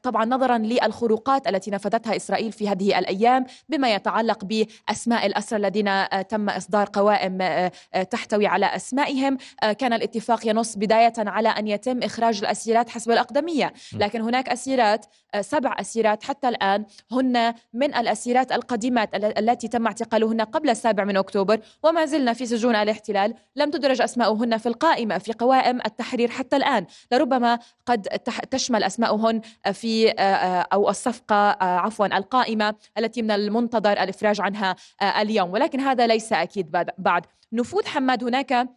طبعا 0.03 0.25
نظرا 0.25 0.59
للخروقات 0.59 1.47
التي 1.49 1.71
نفذتها 1.71 2.17
إسرائيل 2.17 2.53
في 2.53 2.69
هذه 2.69 2.99
الأيام 2.99 3.47
بما 3.69 3.95
يتعلق 3.95 4.45
بأسماء 4.45 5.27
الأسرى 5.27 5.59
الذين 5.59 5.89
آه، 5.89 6.23
تم 6.23 6.49
إصدار 6.51 6.89
قوائم 6.93 7.39
آه، 7.43 7.73
آه، 7.95 8.03
تحتوي 8.03 8.47
على 8.47 8.67
أسمائهم. 8.67 9.39
آه، 9.63 9.73
كان 9.73 9.93
الاتفاق 9.93 10.47
ينص 10.47 10.77
بداية 10.77 11.13
على 11.19 11.49
أن 11.49 11.69
يتم 11.69 12.03
إخراج 12.03 12.39
الأسيرات 12.39 12.89
حسب 12.89 13.11
الأقدمية. 13.11 13.73
لكن 13.97 14.21
هناك 14.21 14.49
أسيرات 14.49 15.07
آه، 15.35 15.41
سبع 15.41 15.77
أسيرات 15.81 16.23
حتى 16.23 16.49
الآن 16.49 16.85
هن 17.13 17.55
من 17.73 17.95
الأسيرات 17.95 18.53
القديمات 18.53 19.15
ال- 19.15 19.39
التي 19.51 19.69
تم 19.69 19.87
اعتقالهن 19.87 20.41
قبل 20.41 20.71
السابع 20.71 21.05
من 21.05 21.17
أكتوبر 21.17 21.61
وما 21.83 22.05
زلنا 22.07 22.33
في 22.33 22.47
سجون 22.47 22.77
الاحتلال. 22.77 23.35
لم 23.57 23.71
تدرج 23.71 24.03
أسماؤهن 24.03 24.57
في 24.57 24.67
القائمة 24.67 25.19
في 25.19 25.33
قوائم 25.33 25.81
التحرير 25.87 26.31
حتى 26.31 26.57
الآن. 26.57 26.87
لربما 27.13 27.59
قد 27.87 28.03
تشمل 28.51 28.83
أسماؤهن 28.85 29.41
في 29.73 30.11
آه، 30.11 30.13
آه، 30.23 30.67
أو 30.73 30.89
الصفقة 30.89 31.37
آه، 31.51 31.79
عفوا 31.79 32.19
القائمة 32.19 32.75
التي 32.99 33.23
من 33.23 33.31
المنتظر 33.31 33.93
الإفراج 33.93 34.41
عنها 34.41 34.77
اليوم. 35.03 35.51
ولكن 35.53 35.81
هذا 35.81 36.07
ليس 36.07 36.33
بعد- 36.71 36.91
بعد 36.99 37.27
نفوذ 37.53 37.87
حماد 37.87 38.25
هناك 38.25 38.69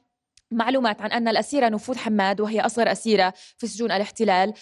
معلومات 0.54 1.02
عن 1.02 1.12
أن 1.12 1.28
الأسيرة 1.28 1.70
نفوذ 1.70 1.98
حماد 1.98 2.42
وهي 2.42 2.62
أصغر 2.62 2.92
أسيرة 2.92 3.34
في 3.58 3.68
سجون 3.68 3.92
الاحتلال 3.92 4.54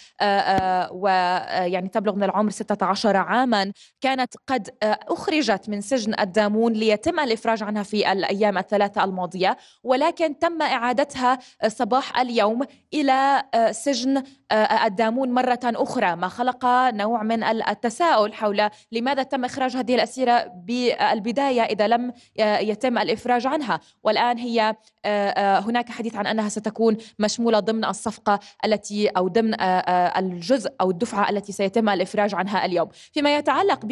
ويعني 0.92 1.88
تبلغ 1.88 2.14
من 2.14 2.22
العمر 2.22 2.50
16 2.50 3.16
عاما 3.16 3.72
كانت 4.00 4.34
قد 4.46 4.68
آه، 4.82 4.98
أخرجت 5.08 5.68
من 5.68 5.80
سجن 5.80 6.14
الدامون 6.20 6.72
ليتم 6.72 7.20
الإفراج 7.20 7.62
عنها 7.62 7.82
في 7.82 8.12
الأيام 8.12 8.58
الثلاثة 8.58 9.04
الماضية 9.04 9.56
ولكن 9.82 10.38
تم 10.38 10.62
إعادتها 10.62 11.38
آه، 11.62 11.68
صباح 11.68 12.20
اليوم 12.20 12.62
إلى 12.94 13.42
آه، 13.54 13.72
سجن 13.72 14.22
آه، 14.52 14.86
الدامون 14.86 15.30
مرة 15.30 15.60
أخرى 15.64 16.16
ما 16.16 16.28
خلق 16.28 16.66
نوع 16.90 17.22
من 17.22 17.44
التساؤل 17.44 18.34
حول 18.34 18.68
لماذا 18.92 19.22
تم 19.22 19.44
إخراج 19.44 19.76
هذه 19.76 19.94
الأسيرة 19.94 20.52
بالبداية 20.54 21.62
إذا 21.62 21.88
لم 21.88 22.12
آه، 22.40 22.58
يتم 22.58 22.98
الإفراج 22.98 23.46
عنها. 23.46 23.80
والآن 24.02 24.38
هي 24.38 24.74
آه، 25.04 25.28
آه، 25.28 25.60
هناك 25.82 25.90
حديث 25.92 26.16
عن 26.16 26.26
أنها 26.26 26.48
ستكون 26.48 26.96
مشمولة 27.18 27.60
ضمن 27.60 27.84
الصفقة 27.84 28.38
التي 28.64 29.08
أو 29.08 29.28
ضمن 29.28 29.60
آه، 29.60 29.64
آه، 29.64 30.18
الجزء 30.18 30.70
أو 30.80 30.90
الدفعة 30.90 31.30
التي 31.30 31.52
سيتم 31.52 31.88
الإفراج 31.88 32.34
عنها 32.34 32.64
اليوم. 32.64 32.88
فيما 33.12 33.36
يتعلق 33.36 33.84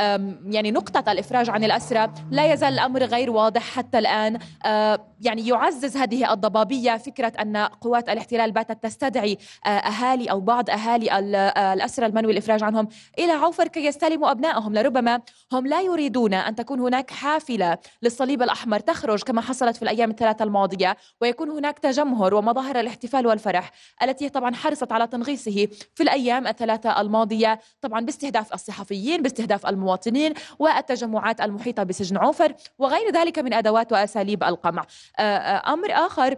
آم، 0.00 0.40
يعني 0.50 0.70
نقطة 0.70 1.12
الإفراج 1.12 1.50
عن 1.50 1.64
الأسرى 1.64 2.12
لا 2.30 2.52
يزال 2.52 2.72
الأمر 2.72 3.02
غير 3.04 3.30
واضح 3.30 3.62
حتى 3.62 3.98
الآن. 3.98 4.38
آه، 4.66 4.98
يعني 5.20 5.48
يعزز 5.48 5.96
هذه 5.96 6.32
الضبابية 6.32 6.96
فكرة 6.96 7.32
أن 7.40 7.56
قوات 7.56 8.08
الاحتلال 8.08 8.52
باتت 8.52 8.82
تستدعي 8.82 9.38
أهالي 9.66 10.30
أو 10.30 10.40
بعض 10.40 10.70
أهالي 10.70 11.18
ال- 11.18 11.34
الأسرى 11.58 12.06
المنوي 12.06 12.32
الإفراج 12.32 12.62
عنهم 12.62 12.88
إلى 13.18 13.32
عوفر 13.32 13.68
كي 13.68 13.84
يستلموا 13.84 14.30
أبنائهم. 14.30 14.74
لربما 14.74 15.20
هم 15.52 15.66
لا 15.66 15.80
يريدون 15.82 16.34
أن 16.34 16.54
تكون 16.54 16.80
هناك 16.80 17.10
حافلة 17.10 17.78
للصليب 18.02 18.42
الأحمر 18.42 18.80
تخرج 18.80 19.22
كما 19.22 19.40
حصلت 19.40 19.76
في 19.76 19.82
الأيام 19.82 20.10
الثلاثة 20.10 20.42
الماضية. 20.44 20.96
ويكون 21.20 21.50
هناك 21.50 21.78
تجمهر 21.78 22.34
ومظاهر 22.34 22.80
الاحتفال 22.80 23.26
والفرح 23.26 23.72
التي 24.02 24.28
طبعا 24.28 24.54
حرصت 24.54 24.92
على 24.92 25.06
تنغيصه 25.06 25.68
في 25.94 26.02
الأيام 26.02 26.46
الثلاثة 26.46 27.00
الماضية 27.00 27.60
طبعا 27.80 28.00
باستهداف 28.00 28.54
الصحفيين 28.54 29.22
باستهداف 29.22 29.66
المواطنين 29.66 30.34
والتجمعات 30.58 31.40
المحيطة 31.40 31.82
بسجن 31.82 32.16
عوفر 32.16 32.54
وغير 32.78 33.10
ذلك 33.12 33.38
من 33.38 33.52
أدوات 33.52 33.92
وأساليب 33.92 34.44
القمع. 34.44 34.86
آه، 35.18 35.22
آه، 35.22 35.72
أمر 35.72 35.92
آخر 35.92 36.36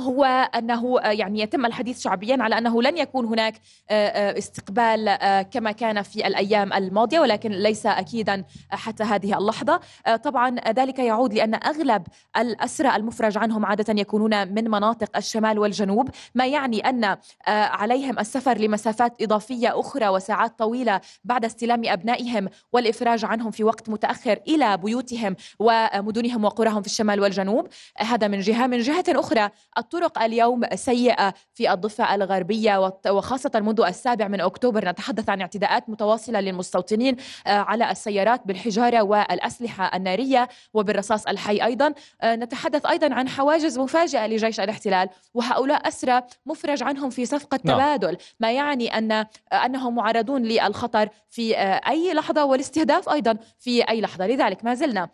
هو 0.00 0.24
أنه 0.54 1.00
آه، 1.00 1.10
يعني 1.10 1.40
يتم 1.40 1.66
الحديث 1.66 2.00
شعبيا 2.00 2.36
على 2.40 2.58
أنه 2.58 2.82
لن 2.82 2.98
يكون 2.98 3.26
هناك 3.26 3.54
آه، 3.90 4.08
آه، 4.08 4.38
استقبال 4.38 5.18
كما 5.42 5.72
كان 5.72 6.02
في 6.02 6.26
الأيام 6.26 6.72
الماضية 6.72 7.20
ولكن 7.20 7.50
ليس 7.50 7.86
اكيدا 7.86 8.44
حتى 8.70 9.04
هذه 9.04 9.38
اللحظة. 9.38 9.80
طبعا 10.24 10.50
ذلك 10.70 10.98
يعود 10.98 11.34
لأن 11.34 11.54
أغلب 11.54 12.02
الأسرى 12.36 12.96
المفرج 12.96 13.38
عنهم 13.38 13.66
عادة 13.66 14.00
يكونون 14.00 14.54
من 14.54 14.70
مناطق 14.70 15.16
الشمال 15.16 15.58
والجنوب 15.58 16.08
ما 16.34 16.46
يعني 16.46 16.88
أن 16.88 17.16
عليهم 17.48 18.18
السفر 18.18 18.58
لمسافات 18.58 19.22
إضافية 19.22 19.80
أخرى 19.80 20.08
وساعات 20.08 20.58
طويلة 20.58 21.00
بعد 21.24 21.44
استلام 21.44 21.82
أبنائهم 21.84 22.48
والإفراج 22.72 23.24
عنهم 23.24 23.50
في 23.50 23.64
وقت 23.64 23.88
متأخر 23.88 24.40
إلى 24.48 24.76
بيوتهم 24.76 25.36
ومدنهم 25.58 26.44
وقراهم 26.44 26.82
في 26.82 26.86
الشمال 26.86 27.20
والجنوب. 27.20 27.68
هذا 27.98 28.28
من 28.28 28.40
جهة. 28.40 28.66
من 28.66 28.78
جهة 28.78 29.04
أخرى 29.08 29.50
الطرق 29.84 30.22
اليوم 30.22 30.62
سيئة 30.74 31.34
في 31.54 31.72
الضفة 31.72 32.14
الغربية 32.14 32.92
وخاصة 33.06 33.50
منذ 33.54 33.80
السابع 33.80 34.28
من 34.28 34.40
أكتوبر. 34.40 34.88
نتحدث 34.88 35.28
عن 35.28 35.40
اعتداءات 35.40 35.88
متواصلة 35.90 36.40
للمستوطنين 36.40 37.16
على 37.46 37.90
السيارات 37.90 38.46
بالحجارة 38.46 39.02
والأسلحة 39.02 39.96
النارية 39.96 40.48
وبالرصاص 40.74 41.26
الحي 41.26 41.64
أيضا. 41.64 41.94
نتحدث 42.24 42.86
أيضا 42.86 43.14
عن 43.14 43.28
حواجز 43.28 43.78
مفاجئة 43.78 44.26
لجيش 44.26 44.60
الاحتلال 44.60 45.08
وهؤلاء 45.34 45.88
أسرى 45.88 46.22
مفرج 46.46 46.82
عنهم 46.82 47.10
في 47.10 47.26
صفقة 47.26 47.60
نعم. 47.64 47.76
تبادل 47.76 48.16
ما 48.40 48.52
يعني 48.52 48.98
أن 48.98 49.26
أنهم 49.52 49.94
معرضون 49.94 50.42
للخطر 50.42 51.08
في 51.30 51.54
أي 51.88 52.14
لحظة 52.14 52.44
والاستهداف 52.44 53.08
أيضا 53.08 53.36
في 53.58 53.82
أي 53.82 54.00
لحظة. 54.00 54.26
لذلك 54.26 54.64
ما 54.64 54.74
زلنا 54.74 55.08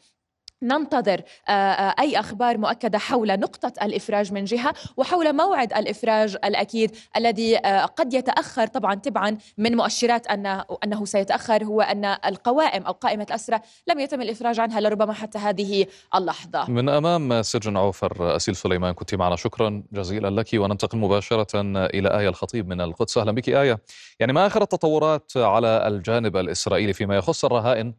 ننتظر 0.63 1.23
آه، 1.49 1.53
آه، 1.53 1.95
أي 2.01 2.21
أخبار 2.21 2.59
مؤكدة 2.59 2.99
حول 2.99 3.41
نقطة 3.41 3.73
الإفراج 3.83 4.33
من 4.33 4.45
جهة 4.45 4.75
وحول 4.97 5.37
موعد 5.37 5.73
الإفراج 5.73 6.37
الأكيد 6.45 6.97
الذي 7.17 7.59
آه، 7.59 7.85
قد 7.85 8.15
يتأخر 8.15 8.67
طبعا 8.67 8.95
تبعا 8.95 9.39
من 9.59 9.77
مؤشرات 9.77 10.27
أن 10.27 10.65
أنه 10.85 11.05
سيتأخر 11.05 11.65
هو 11.65 11.81
أن 11.81 12.05
القوائم 12.05 12.83
أو 12.83 12.93
قائمة 12.93 13.27
الأسرى 13.31 13.61
لم 13.87 14.01
يتم 14.01 14.23
الإفراج 14.23 14.61
عنها 14.61 14.81
لربما 14.81 15.13
حتى 15.13 15.39
هذه 15.39 15.87
اللحظة. 16.15 16.71
من 16.71 16.89
أمام 16.89 17.43
سجن 17.43 17.77
عوفر 17.77 18.37
أسيل 18.37 18.57
سليمان 18.57 18.95
كنت 18.95 19.15
معنا 19.15 19.37
شكرا 19.37 19.83
جزيلا 19.93 20.41
لك 20.41 20.49
وننتقل 20.55 20.99
مباشرة 20.99 21.61
إلى 21.87 22.19
آية 22.19 22.29
الخطيب 22.29 22.69
من 22.69 22.81
القدس 22.81 23.19
أهلا 23.19 23.33
بك 23.33 23.49
آية. 23.49 23.79
يعني 24.21 24.33
ما 24.33 24.47
آخر 24.47 24.63
التطورات 24.63 25.33
على 25.37 25.89
الجانب 25.89 26.37
الإسرائيلي 26.37 26.93
فيما 26.93 27.17
يخص 27.17 27.45
الرهائن 27.45 27.95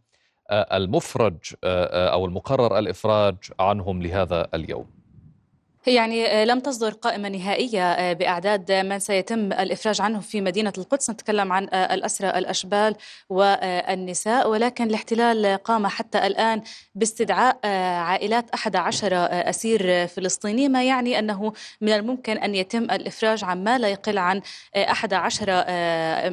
المفرج 0.51 1.37
أو 1.63 2.25
المقرر 2.25 2.79
الإفراج 2.79 3.35
عنهم 3.59 4.01
لهذا 4.01 4.47
اليوم. 4.53 5.00
يعني 5.87 6.27
آه، 6.27 6.45
لم 6.45 6.59
تصدر 6.59 6.93
قائمة 6.93 7.29
نهائية 7.29 7.91
آه، 7.91 8.13
بأعداد 8.13 8.71
من 8.71 8.99
سيتم 8.99 9.39
الإفراج 9.39 10.01
عنهم 10.01 10.21
في 10.21 10.41
مدينة 10.41 10.73
القدس. 10.77 11.09
نتكلم 11.09 11.53
عن 11.53 11.67
آه، 11.73 11.93
الأسرى 11.93 12.29
الأشبال 12.29 12.95
والنساء. 13.29 14.49
ولكن 14.49 14.83
الاحتلال 14.83 15.57
قام 15.63 15.87
حتى 15.87 16.27
الآن 16.27 16.61
باستدعاء 16.95 17.67
عائلات 17.97 18.45
11 18.53 19.13
أسير 19.31 20.07
فلسطيني. 20.07 20.69
ما 20.69 20.83
يعني 20.83 21.19
أنه 21.19 21.53
من 21.81 21.93
الممكن 21.93 22.37
أن 22.37 22.55
يتم 22.55 22.83
الإفراج 22.83 23.43
عن 23.43 23.63
ما 23.63 23.77
لا 23.77 23.89
يقل 23.89 24.17
عن 24.17 24.41
11 24.75 25.49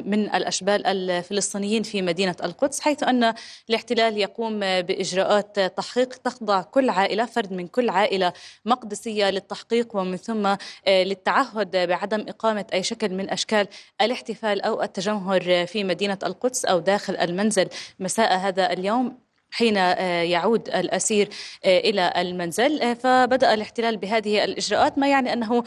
من 0.05 0.35
الأشبال 0.35 0.87
الفلسطينيين 0.87 1.83
في 1.83 2.01
مدينة 2.01 2.35
القدس 2.43 2.79
حيث 2.79 3.03
أن 3.03 3.33
الاحتلال 3.69 4.17
يقوم 4.17 4.59
بإجراءات 4.59 5.59
تحقيق 5.59 6.09
تخضع 6.09 6.61
كل 6.61 6.89
عائلة 6.89 7.25
فرد 7.25 7.53
من 7.53 7.67
كل 7.67 7.89
عائلة 7.89 8.33
مقدسية 8.65 9.38
للتحقيق 9.39 9.95
ومن 9.95 10.17
ثم 10.17 10.45
آه، 10.45 10.57
للتعهد 11.03 11.87
بعدم 11.87 12.25
إقامة 12.29 12.65
أي 12.73 12.83
شكل 12.83 13.13
من 13.13 13.29
أشكال 13.29 13.67
الاحتفال 14.01 14.61
أو 14.61 14.81
التجمهر 14.81 15.65
في 15.65 15.83
مدينة 15.83 16.19
القدس 16.23 16.65
أو 16.65 16.79
داخل 16.79 17.15
المنزل. 17.15 17.69
مساء 17.99 18.37
هذا 18.37 18.73
اليوم. 18.73 19.28
حين 19.51 19.77
آه، 19.77 20.21
يعود 20.21 20.69
الأسير 20.69 21.29
آه، 21.65 21.79
إلى 21.79 22.13
المنزل. 22.17 22.81
آه، 22.81 22.93
فبدأ 22.93 23.53
الاحتلال 23.53 23.97
بهذه 23.97 24.43
الإجراءات 24.43 24.97
ما 24.97 25.07
يعني 25.07 25.33
أنه 25.33 25.63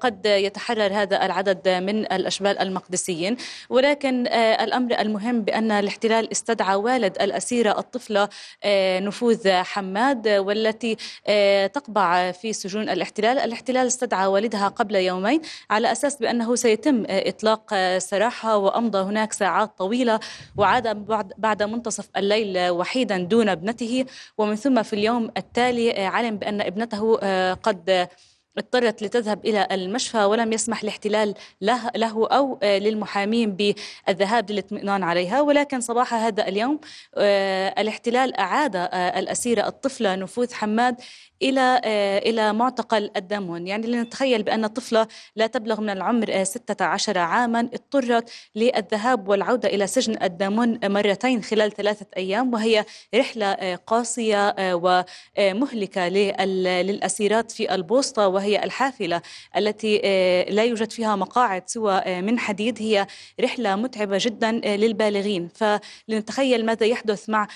قد 0.00 0.26
يتحرر 0.26 0.92
هذا 0.92 1.26
العدد 1.26 1.68
من 1.68 2.12
الأشبال 2.12 2.58
المقدسيين. 2.58 3.36
ولكن 3.68 4.26
الأمر 4.36 5.00
المهم 5.00 5.42
بأن 5.42 5.70
الاحتلال 5.70 6.32
استدعى 6.32 6.74
والد 6.74 7.22
الأسيرة 7.22 7.78
الطفلة 7.78 8.28
نفوذ 9.00 9.50
حماد 9.50 10.28
والتي 10.28 10.96
تقبع 11.68 12.32
في 12.32 12.52
سجون 12.52 12.88
الاحتلال. 12.88 13.38
الاحتلال 13.38 13.86
استدعى 13.86 14.26
والدها 14.26 14.68
قبل 14.68 14.94
يومين 14.94 15.40
على 15.70 15.92
أساس 15.92 16.16
بأنه 16.16 16.54
سيتم 16.54 17.04
إطلاق 17.08 17.74
سراحها 17.98 18.54
وأمضى 18.54 18.98
هناك 18.98 19.32
ساعات 19.32 19.78
طويلة 19.78 20.20
وعاد 20.56 21.06
بعد 21.38 21.62
منتصف 21.62 22.08
الليل 22.16 22.70
وحيدا 22.70 23.23
دون 23.28 23.48
ابنته 23.48 24.04
ومن 24.38 24.56
ثم 24.56 24.82
في 24.82 24.92
اليوم 24.92 25.30
التالي 25.36 25.90
آه، 25.92 26.06
علم 26.06 26.36
بأن 26.36 26.60
ابنته 26.60 27.18
آه، 27.22 27.54
قد 27.54 28.08
اضطرت 28.58 29.02
لتذهب 29.02 29.46
إلى 29.46 29.68
المشفى 29.70 30.24
ولم 30.24 30.52
يسمح 30.52 30.82
الاحتلال 30.82 31.34
له, 31.60 31.90
أو 32.06 32.58
آه، 32.62 32.78
للمحامين 32.78 33.52
بالذهاب 33.52 34.50
للاطمئنان 34.50 35.02
عليها. 35.02 35.40
ولكن 35.40 35.80
صباح 35.80 36.14
هذا 36.14 36.48
اليوم 36.48 36.80
الاحتلال 37.78 38.36
أعاد 38.36 38.76
الأسيرة 38.94 39.66
الطفلة 39.66 40.14
نفوذ 40.14 40.54
حماد 40.54 40.96
إلى 41.42 41.80
آه، 41.84 42.18
إلى 42.18 42.52
معتقل 42.52 43.10
الدمون. 43.16 43.66
يعني 43.66 43.86
لنتخيل 43.86 44.42
بأن 44.42 44.66
طفلة 44.66 45.06
لا 45.36 45.46
تبلغ 45.46 45.80
من 45.80 45.90
العمر 45.90 46.44
16 46.44 47.16
آه، 47.16 47.20
عاما 47.20 47.60
اضطرت 47.60 48.30
للذهاب 48.56 49.28
والعودة 49.28 49.68
إلى 49.68 49.86
سجن 49.86 50.22
الدمون 50.22 50.78
مرتين 50.84 51.42
خلال 51.42 51.72
ثلاثة 51.72 52.06
أيام 52.16 52.54
وهي 52.54 52.84
رحلة 53.14 53.46
آه، 53.46 53.74
قاسية 53.74 54.54
ومهلكه 54.58 56.08
للأسيرات 56.08 57.50
في 57.50 57.74
البوسطة 57.74 58.28
وهي 58.28 58.64
الحافلة 58.64 59.22
التي 59.56 59.98
لا 60.50 60.64
يوجد 60.64 60.92
فيها 60.92 61.16
مقاعد 61.16 61.62
سوى 61.68 62.22
من 62.22 62.38
حديد. 62.38 62.82
هي 62.82 63.06
رحلة 63.40 63.76
متعبة 63.76 64.18
جدا 64.20 64.52
للبالغين. 64.52 65.48
فلنتخيل 65.48 66.66
ماذا 66.66 66.86
يحدث 66.86 67.28
مع 67.28 67.48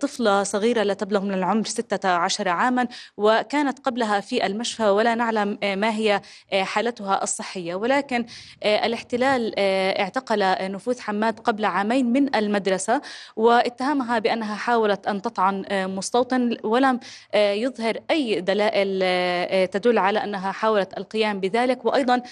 طفلة 0.00 0.42
صغيرة 0.42 0.82
لا 0.82 0.94
تبلغ 0.94 1.20
من 1.20 1.34
العمر 1.34 1.64
16 1.64 2.48
عاما 2.48 2.88
وكانت 3.24 3.78
قبلها 3.78 4.20
في 4.20 4.46
المشفى 4.46 4.88
ولا 4.88 5.14
نعلم 5.14 5.58
آه، 5.62 5.74
ما 5.74 5.90
هي 5.90 6.20
آه، 6.52 6.62
حالتها 6.62 7.22
الصحية. 7.22 7.74
ولكن 7.74 8.26
آه، 8.62 8.86
الاحتلال 8.86 9.54
اعتقل 9.58 10.72
نفوذ 10.72 11.00
حماد 11.00 11.40
قبل 11.40 11.64
عامين 11.64 12.12
من 12.12 12.36
المدرسة 12.36 13.00
واتهمها 13.36 14.18
بأنها 14.18 14.54
حاولت 14.54 15.06
أن 15.06 15.22
تطعن 15.22 15.64
مستوطن 15.96 16.56
ولم 16.64 17.00
يظهر 17.34 17.98
أي 18.10 18.40
دلائل 18.40 19.68
تدل 19.68 19.98
على 19.98 20.24
أنها 20.24 20.52
حاولت 20.52 20.98
القيام 20.98 21.40
بذلك. 21.40 21.84
وأيضا 21.84 22.22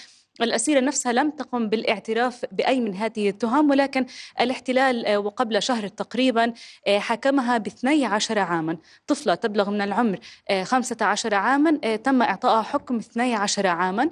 الأسيرة 0.41 0.79
نفسها 0.79 1.13
لم 1.13 1.29
تقم 1.29 1.69
بالاعتراف 1.69 2.45
بأي 2.51 2.79
من 2.79 2.95
هذه 2.95 3.29
التهم 3.29 3.69
ولكن 3.69 4.05
الاحتلال 4.41 5.05
آه، 5.05 5.17
وقبل 5.17 5.61
شهر 5.61 5.87
تقريبا 5.87 6.53
آه، 6.87 6.99
حكمها 6.99 7.57
ب 7.57 7.67
12 7.67 8.39
عاما. 8.39 8.77
طفلة 9.07 9.35
تبلغ 9.35 9.69
من 9.69 9.81
العمر 9.81 10.19
15 10.63 11.33
آه، 11.33 11.37
عاما 11.37 11.95
تم 11.95 12.21
إعطائها 12.21 12.61
حكم 12.61 12.97
12 12.97 13.67
عاما. 13.67 14.09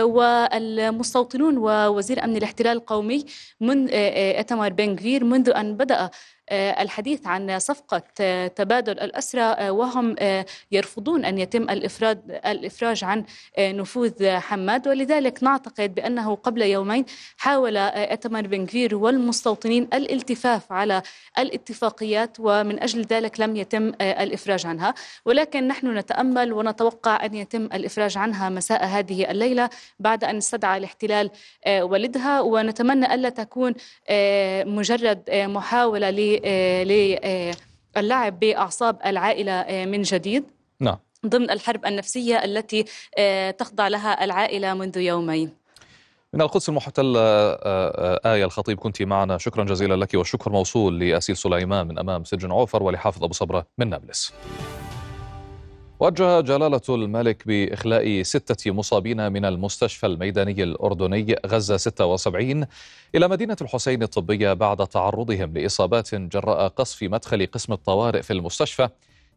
والمستوطنون 0.00 1.58
ووزير 1.58 2.24
أمن 2.24 2.36
الاحتلال 2.36 2.76
القومي 2.76 3.24
من 3.60 3.88
إتمار 3.94 4.72
بن 4.72 4.96
منذ 5.22 5.50
أن 5.50 5.76
بدأ 5.76 6.00
آه، 6.00 6.10
الحديث 6.52 7.26
عن 7.26 7.58
صفقة 7.58 8.02
آه، 8.20 8.46
تبادل 8.46 9.00
الأسرى 9.00 9.42
آه، 9.42 9.72
وهم 9.72 10.16
يرفضون 10.72 11.24
أن 11.24 11.38
يتم 11.38 11.62
الإفراد 11.62 12.40
الإفراج 12.46 13.04
عن 13.04 13.24
نفوذ 13.58 14.30
حماد. 14.30 14.88
ولذلك 14.88 15.42
نعتقد 15.42 15.94
بأنه 15.94 16.34
قبل 16.34 16.62
يومين 16.62 17.04
حاول 17.36 17.76
أتمر 17.76 18.46
بن 18.46 18.66
كفير 18.66 18.96
والمستوطنين 18.96 19.88
الالتفاف 19.94 20.72
على 20.72 21.02
الاتفاقيات 21.38 22.36
ومن 22.40 22.82
أجل 22.82 23.02
ذلك 23.02 23.40
لم 23.40 23.56
يتم 23.56 23.92
الإفراج 24.00 24.66
عنها. 24.66 24.94
ولكن 25.24 25.68
نحن 25.68 25.98
نتأمل 25.98 26.52
ونتوقع 26.52 27.24
أن 27.24 27.34
يتم 27.34 27.64
الإفراج 27.64 28.18
عنها 28.18 28.48
مساء 28.48 28.84
هذه 28.84 29.30
الليلة 29.30 29.70
بعد 29.98 30.24
أن 30.24 30.36
استدعى 30.36 30.78
الاحتلال 30.78 31.30
والدها. 31.68 32.40
ونتمنى 32.40 33.14
ألا 33.14 33.28
تكون 33.28 33.74
مجرد 34.64 35.30
محاولة 35.30 36.10
للعب 37.96 38.40
بأعصاب 38.40 38.98
العائلة 39.06 39.86
من 39.86 40.02
جديد. 40.02 40.44
نعم. 40.80 40.96
ضمن 41.26 41.50
الحرب 41.50 41.86
النفسية 41.86 42.44
التي 42.44 42.84
تخضع 43.52 43.88
لها 43.88 44.24
العائلة 44.24 44.74
منذ 44.74 44.96
يومين. 44.98 45.60
من 46.32 46.40
القدس 46.40 46.68
المحتلة 46.68 47.20
آية 48.24 48.44
الخطيب 48.44 48.78
كنت 48.78 49.02
معنا. 49.02 49.38
شكرا 49.38 49.64
جزيلا 49.64 49.94
لك 49.94 50.14
والشكر 50.14 50.52
موصول 50.52 50.98
لأسيل 50.98 51.36
سليمان 51.36 51.88
من 51.88 51.98
أمام 51.98 52.24
سجن 52.24 52.52
عوفر 52.52 52.82
ولحافظ 52.82 53.24
أبو 53.24 53.32
صبرة 53.32 53.66
من 53.78 53.90
نابلس. 53.90 54.32
وجه 56.00 56.40
جلالة 56.40 56.80
الملك 56.88 57.46
بإخلاء 57.46 58.22
ستة 58.22 58.70
مصابين 58.70 59.32
من 59.32 59.44
المستشفى 59.44 60.06
الميداني 60.06 60.62
الأردني 60.62 61.36
غزة 61.46 61.76
76 61.76 62.66
إلى 63.14 63.28
مدينة 63.28 63.56
الحسين 63.60 64.02
الطبية 64.02 64.52
بعد 64.52 64.86
تعرضهم 64.86 65.58
لإصابات 65.58 66.14
جراء 66.14 66.68
قصف 66.68 67.02
مدخل 67.02 67.46
قسم 67.46 67.72
الطوارئ 67.72 68.22
في 68.22 68.32
المستشفى 68.32 68.88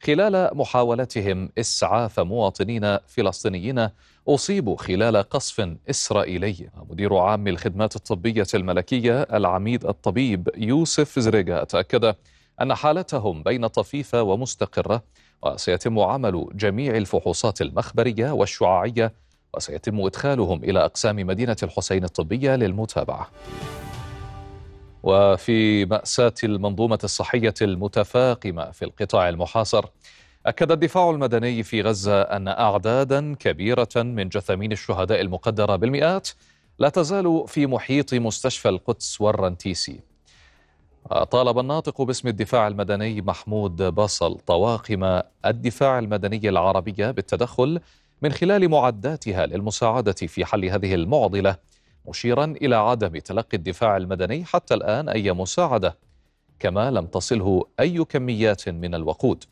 خلال 0.03 0.57
محاولتهم 0.57 1.49
إسعاف 1.57 2.19
مواطنين 2.19 2.97
فلسطينيين 3.07 3.89
أصيبوا 4.27 4.77
خلال 4.77 5.17
قصف 5.17 5.69
إسرائيلي. 5.89 6.69
مدير 6.89 7.15
عام 7.15 7.47
الخدمات 7.47 7.95
الطبية 7.95 8.47
الملكية 8.53 9.21
العميد 9.21 9.85
الطبيب 9.85 10.49
يوسف 10.57 11.19
زريغا 11.19 11.63
تأكد 11.63 12.15
أن 12.61 12.75
حالتهم 12.75 13.43
بين 13.43 13.67
طفيفة 13.67 14.21
ومستقرة 14.23 15.03
وسيتم 15.45 15.99
عمل 15.99 16.47
جميع 16.55 16.97
الفحوصات 16.97 17.61
المخبرية 17.61 18.31
والشعاعية 18.31 19.13
وسيتم 19.53 20.01
إدخالهم 20.05 20.63
إلى 20.63 20.85
أقسام 20.85 21.15
مدينة 21.15 21.57
الحسين 21.63 22.03
الطبية 22.03 22.55
للمتابعة. 22.55 23.29
وفي 25.03 25.85
مأساة 25.85 26.33
المنظومة 26.43 26.99
الصحية 27.03 27.53
المتفاقمة 27.61 28.71
في 28.71 28.85
القطاع 28.85 29.29
المحاصر 29.29 29.85
أكد 30.45 30.71
الدفاع 30.71 31.09
المدني 31.09 31.63
في 31.63 31.81
غزة 31.81 32.21
أن 32.21 32.47
أعدادا 32.47 33.35
كبيرة 33.35 33.89
من 33.95 34.29
جثامين 34.29 34.71
الشهداء 34.71 35.21
المقدرة 35.21 35.75
بالمئات 35.75 36.29
لا 36.79 36.89
تزال 36.89 37.43
في 37.47 37.67
محيط 37.67 38.13
مستشفى 38.13 38.69
القدس 38.69 39.21
والرنتيسي. 39.21 40.12
طالب 41.11 41.59
الناطق 41.59 42.01
باسم 42.01 42.27
الدفاع 42.27 42.67
المدني 42.67 43.21
محمود 43.21 43.81
بصل 43.81 44.39
طواقم 44.39 45.21
الدفاع 45.45 45.99
المدني 45.99 46.49
العربية 46.49 47.11
بالتدخل 47.11 47.79
من 48.21 48.31
خلال 48.31 48.69
معداتها 48.69 49.45
للمساعدة 49.45 50.13
في 50.13 50.45
حل 50.45 50.65
هذه 50.65 50.93
المعضلة 50.95 51.55
مشيرا 52.09 52.45
إلى 52.45 52.75
عدم 52.75 53.17
تلقي 53.17 53.57
الدفاع 53.57 53.97
المدني 53.97 54.45
حتى 54.45 54.73
الآن 54.73 55.09
أي 55.09 55.31
مساعدة 55.31 55.97
كما 56.59 56.91
لم 56.91 57.05
تصله 57.05 57.63
أي 57.79 58.03
كميات 58.05 58.69
من 58.69 58.95
الوقود. 58.95 59.43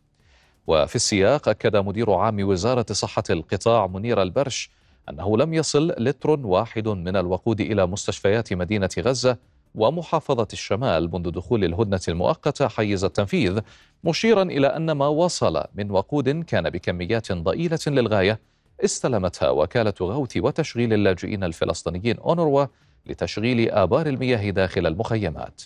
وفي 0.68 0.96
السياق 0.96 1.50
أكد 1.50 1.76
مدير 1.76 2.12
عام 2.12 2.48
وزارة 2.48 2.86
صحة 2.92 3.24
القطاع 3.30 3.88
منير 3.88 4.22
البرش 4.22 4.70
أنه 5.10 5.38
لم 5.38 5.54
يصل 5.54 5.96
لتر 5.98 6.30
واحد 6.30 6.88
من 6.88 7.16
الوقود 7.16 7.62
إلى 7.62 7.86
مستشفيات 7.88 8.54
مدينة 8.54 8.90
غزة 9.00 9.38
ومحافظة 9.76 10.48
الشمال 10.54 11.10
منذ 11.14 11.32
دخول 11.32 11.64
الهدنة 11.64 12.02
المؤقتة 12.08 12.68
حيز 12.68 13.04
التنفيذ 13.04 13.60
مشيرا 14.04 14.44
إلى 14.44 14.68
أن 14.68 14.92
ما 14.92 15.08
وصل 15.08 15.64
من 15.76 15.92
وقود 15.92 16.30
كان 16.30 16.70
بكميات 16.70 17.32
ضئيلة 17.32 17.80
للغاية 17.88 18.40
استلمتها 18.86 19.50
وكالة 19.50 19.94
غوث 20.02 20.38
وتشغيل 20.38 20.94
اللاجئين 20.94 21.44
الفلسطينيين 21.44 22.20
أونروا 22.20 22.66
لتشغيل 23.06 23.72
آبار 23.72 24.08
المياه 24.08 24.50
داخل 24.50 24.88
المخيمات. 24.88 25.62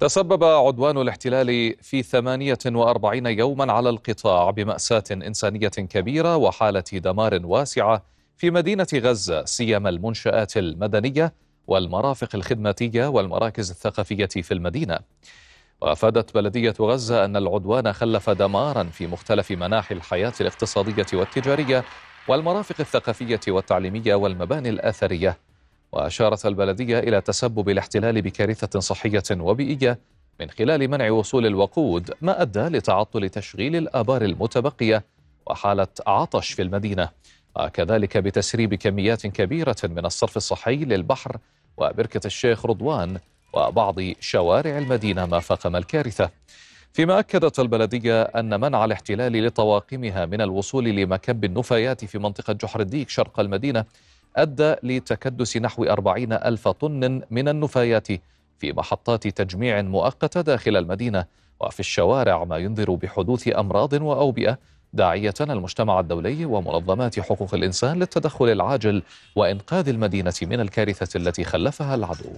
تسبب 0.00 0.44
عدوان 0.44 0.98
الاحتلال 0.98 1.74
في 1.82 2.02
48 2.02 3.26
يوما 3.26 3.72
على 3.72 3.90
القطاع 3.90 4.50
بمأساة 4.50 5.04
إنسانية 5.12 5.68
كبيرة 5.68 6.36
وحالة 6.36 6.84
دمار 6.92 7.40
واسعة 7.46 8.02
في 8.36 8.50
مدينة 8.50 8.86
غزة 8.94 9.44
سيما 9.44 9.88
المنشآت 9.88 10.56
المدنية 10.56 11.34
والمرافق 11.66 12.28
الخدماتية 12.34 13.06
والمراكز 13.06 13.70
الثقافية 13.70 14.26
في 14.26 14.54
المدينة. 14.54 14.98
وأفادت 15.80 16.34
بلدية 16.34 16.74
غزة 16.80 17.24
أن 17.24 17.36
العدوان 17.36 17.92
خلف 17.92 18.30
دمارا 18.30 18.84
في 18.84 19.06
مختلف 19.06 19.50
مناحي 19.50 19.94
الحياة 19.94 20.32
الاقتصادية 20.40 21.06
والتجارية 21.12 21.84
والمرافق 22.28 22.76
الثقافية 22.80 23.40
والتعليمية 23.48 24.14
والمباني 24.14 24.68
الأثرية. 24.68 25.38
وأشارت 25.92 26.46
البلدية 26.46 26.98
إلى 26.98 27.20
تسبب 27.20 27.68
الاحتلال 27.68 28.22
بكارثة 28.22 28.80
صحية 28.80 29.22
وبيئية 29.30 29.98
من 30.40 30.50
خلال 30.50 30.88
منع 30.88 31.10
وصول 31.10 31.46
الوقود 31.46 32.10
ما 32.20 32.42
أدى 32.42 32.60
لتعطل 32.60 33.28
تشغيل 33.28 33.76
الآبار 33.76 34.22
المتبقية 34.22 35.04
وحالة 35.46 35.86
عطش 36.06 36.52
في 36.52 36.62
المدينة. 36.62 37.08
وكذلك 37.56 38.18
بتسريب 38.18 38.74
كميات 38.74 39.26
كبيرة 39.26 39.76
من 39.84 40.06
الصرف 40.06 40.36
الصحي 40.36 40.76
للبحر 40.76 41.36
وبركة 41.76 42.26
الشيخ 42.26 42.66
رضوان 42.66 43.18
وبعض 43.52 43.94
شوارع 44.20 44.78
المدينة 44.78 45.26
ما 45.26 45.40
فاقم 45.40 45.76
الكارثة. 45.76 46.30
فيما 46.92 47.18
أكدت 47.18 47.60
البلدية 47.60 48.22
أن 48.22 48.60
منع 48.60 48.84
الاحتلال 48.84 49.46
لطواقمها 49.46 50.26
من 50.26 50.40
الوصول 50.40 50.84
لمكب 50.84 51.44
النفايات 51.44 52.04
في 52.04 52.18
منطقة 52.18 52.52
جحر 52.52 52.80
الديك 52.80 53.08
شرق 53.08 53.40
المدينة 53.40 53.84
أدى 54.36 54.74
لتكدس 54.82 55.56
نحو 55.56 55.84
أربعين 55.84 56.32
ألف 56.32 56.68
طن 56.68 57.22
من 57.30 57.48
النفايات 57.48 58.06
في 58.58 58.72
محطات 58.72 59.28
تجميع 59.28 59.82
مؤقتة 59.82 60.40
داخل 60.40 60.76
المدينة 60.76 61.24
وفي 61.60 61.80
الشوارع 61.80 62.44
ما 62.44 62.58
ينذر 62.58 62.90
بحدوث 62.90 63.48
أمراض 63.48 63.92
وأوبئة 63.92 64.58
داعية 64.94 65.34
المجتمع 65.40 66.00
الدولي 66.00 66.44
ومنظمات 66.44 67.20
حقوق 67.20 67.54
الإنسان 67.54 67.98
للتدخل 67.98 68.48
العاجل 68.48 69.02
وإنقاذ 69.36 69.88
المدينة 69.88 70.34
من 70.42 70.60
الكارثة 70.60 71.18
التي 71.18 71.44
خلفها 71.44 71.94
العدو. 71.94 72.30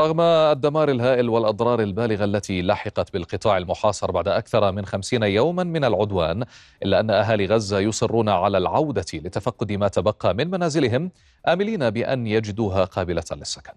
رغم 0.00 0.20
الدمار 0.20 0.90
الهائل 0.90 1.28
والأضرار 1.28 1.80
البالغة 1.80 2.24
التي 2.24 2.62
لحقت 2.62 3.12
بالقطاع 3.12 3.58
المحاصر 3.58 4.10
بعد 4.10 4.28
أكثر 4.28 4.72
من 4.72 4.86
خمسين 4.86 5.22
يوما 5.22 5.64
من 5.64 5.84
العدوان 5.84 6.44
إلا 6.82 7.00
أن 7.00 7.10
أهالي 7.10 7.46
غزة 7.46 7.78
يصرون 7.78 8.28
على 8.28 8.58
العودة 8.58 9.06
لتفقد 9.14 9.72
ما 9.72 9.88
تبقى 9.88 10.34
من 10.34 10.50
منازلهم 10.50 11.10
آملين 11.48 11.90
بأن 11.90 12.26
يجدوها 12.26 12.84
قابلة 12.84 13.24
للسكن. 13.32 13.72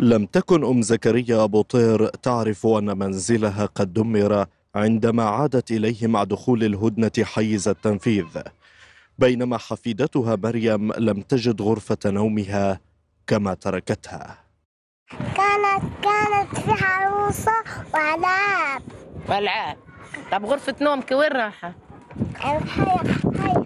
لم 0.00 0.26
تكن 0.26 0.64
أم 0.64 0.82
زكريا 0.82 1.44
أبو 1.44 1.62
طير 1.62 2.06
تعرف 2.06 2.66
أن 2.66 2.98
منزلها 2.98 3.66
قد 3.66 3.92
دمر. 3.92 4.46
عندما 4.76 5.22
عادت 5.24 5.70
إليه 5.70 6.06
مع 6.06 6.24
دخول 6.24 6.64
الهدنة 6.64 7.24
حيز 7.24 7.68
التنفيذ 7.68 8.26
بينما 9.18 9.58
حفيدتها 9.58 10.36
مريم 10.36 10.92
لم 10.92 11.20
تجد 11.20 11.62
غرفة 11.62 11.98
نومها 12.06 12.80
كما 13.26 13.54
تركتها 13.54 14.38
كانت 15.10 15.82
كانت 16.02 16.58
في 16.58 16.84
عروسة 16.84 17.52
وألعاب 17.94 18.82
والعاب 19.28 19.76
طب 20.32 20.44
غرفة 20.44 20.74
نومك 20.80 21.10
وين 21.12 21.32
راحة؟ 21.32 21.74
هيا 22.36 22.60
هيا 22.74 23.64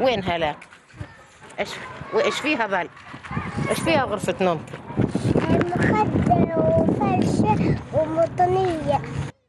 وين 0.00 0.24
هلاك؟ 0.24 0.58
إيش 1.60 1.68
وايش 2.14 2.34
فيها 2.34 2.66
بل؟ 2.66 2.88
إيش 3.70 3.80
فيها 3.80 4.04
غرفة 4.04 4.34
نومك؟ 4.40 4.60
مخدة 5.76 6.56
وفرشة 6.56 7.76
ومطنية 7.92 9.00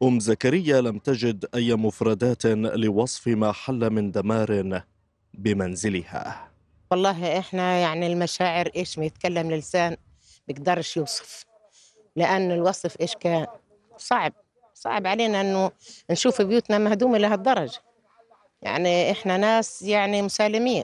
أم 0.03 0.19
زكريا 0.19 0.81
لم 0.81 0.97
تجد 0.97 1.45
أي 1.55 1.75
مفردات 1.75 2.45
لوصف 2.45 3.27
ما 3.27 3.51
حل 3.51 3.89
من 3.89 4.11
دمار 4.11 4.81
بمنزلها. 5.33 6.51
والله 6.91 7.39
إحنا 7.39 7.77
يعني 7.79 8.07
المشاعر 8.07 8.69
ما 8.97 9.05
يتكلم 9.05 9.51
لسان 9.51 9.97
بيقدرش 10.47 10.97
يوصف 10.97 11.45
لأن 12.15 12.51
الوصف 12.51 13.01
إيش 13.01 13.15
كان؟ 13.15 13.47
صعب 13.97 14.33
صعب 14.73 15.07
علينا 15.07 15.41
إنه 15.41 15.71
نشوف 16.09 16.41
بيوتنا 16.41 16.77
مهدومة 16.77 17.17
لهالدرجه 17.17 17.79
يعني 18.61 19.11
إحنا 19.11 19.37
ناس 19.37 19.81
يعني 19.81 20.21
مسالمين 20.21 20.83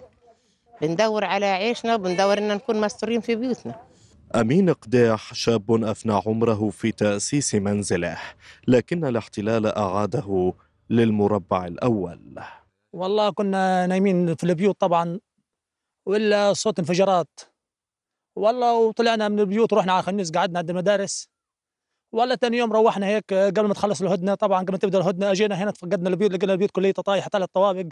بندور 0.82 1.26
على 1.26 1.46
عيشنا 1.46 1.96
وبندور 1.96 2.38
ان 2.38 2.48
نكون 2.48 2.82
مستورين 2.82 3.22
في 3.22 3.36
بيوتنا. 3.36 3.89
أمين 4.36 4.74
قداح 4.74 5.34
شاب 5.34 5.84
أفنى 5.84 6.22
عمره 6.26 6.70
في 6.70 6.92
تأسيس 6.92 7.56
منزله 7.56 8.18
لكن 8.68 9.06
الاحتلال 9.06 9.66
أعاده 9.66 10.54
للمربع 10.90 11.66
الأول. 11.66 12.40
والله 12.94 13.30
كنا 13.30 13.88
نايمين 13.88 14.36
في 14.36 14.44
البيوت 14.44 14.80
طبعا 14.82 15.20
ولا 16.06 16.54
صوت 16.54 16.80
انفجارات. 16.80 17.40
والله 18.36 18.78
وطلعنا 18.78 19.28
من 19.28 19.40
البيوت 19.40 19.74
ورحنا 19.74 19.94
على 19.94 20.04
خنيس 20.04 20.32
قعدنا 20.32 20.60
عند 20.60 20.70
المدارس. 20.70 21.30
ولا 22.12 22.36
ثاني 22.36 22.58
يوم 22.58 22.74
روحنا 22.74 23.06
هيك 23.06 23.34
قبل 23.34 23.68
ما 23.68 23.74
تخلص 23.74 24.02
الهدنة 24.02 24.36
طبعا 24.36 24.62
قبل 24.62 24.72
ما 24.72 24.78
تبدأ 24.78 24.98
الهدنة 24.98 25.32
أجينا 25.32 25.56
هنا 25.56 25.72
فقدنا 25.72 26.10
البيوت 26.10 26.32
لقينا 26.32 26.54
البيوت 26.54 26.72
كلها 26.72 26.92
طايحة 26.92 27.30
ثلاث 27.30 27.50
طوابق. 27.54 27.88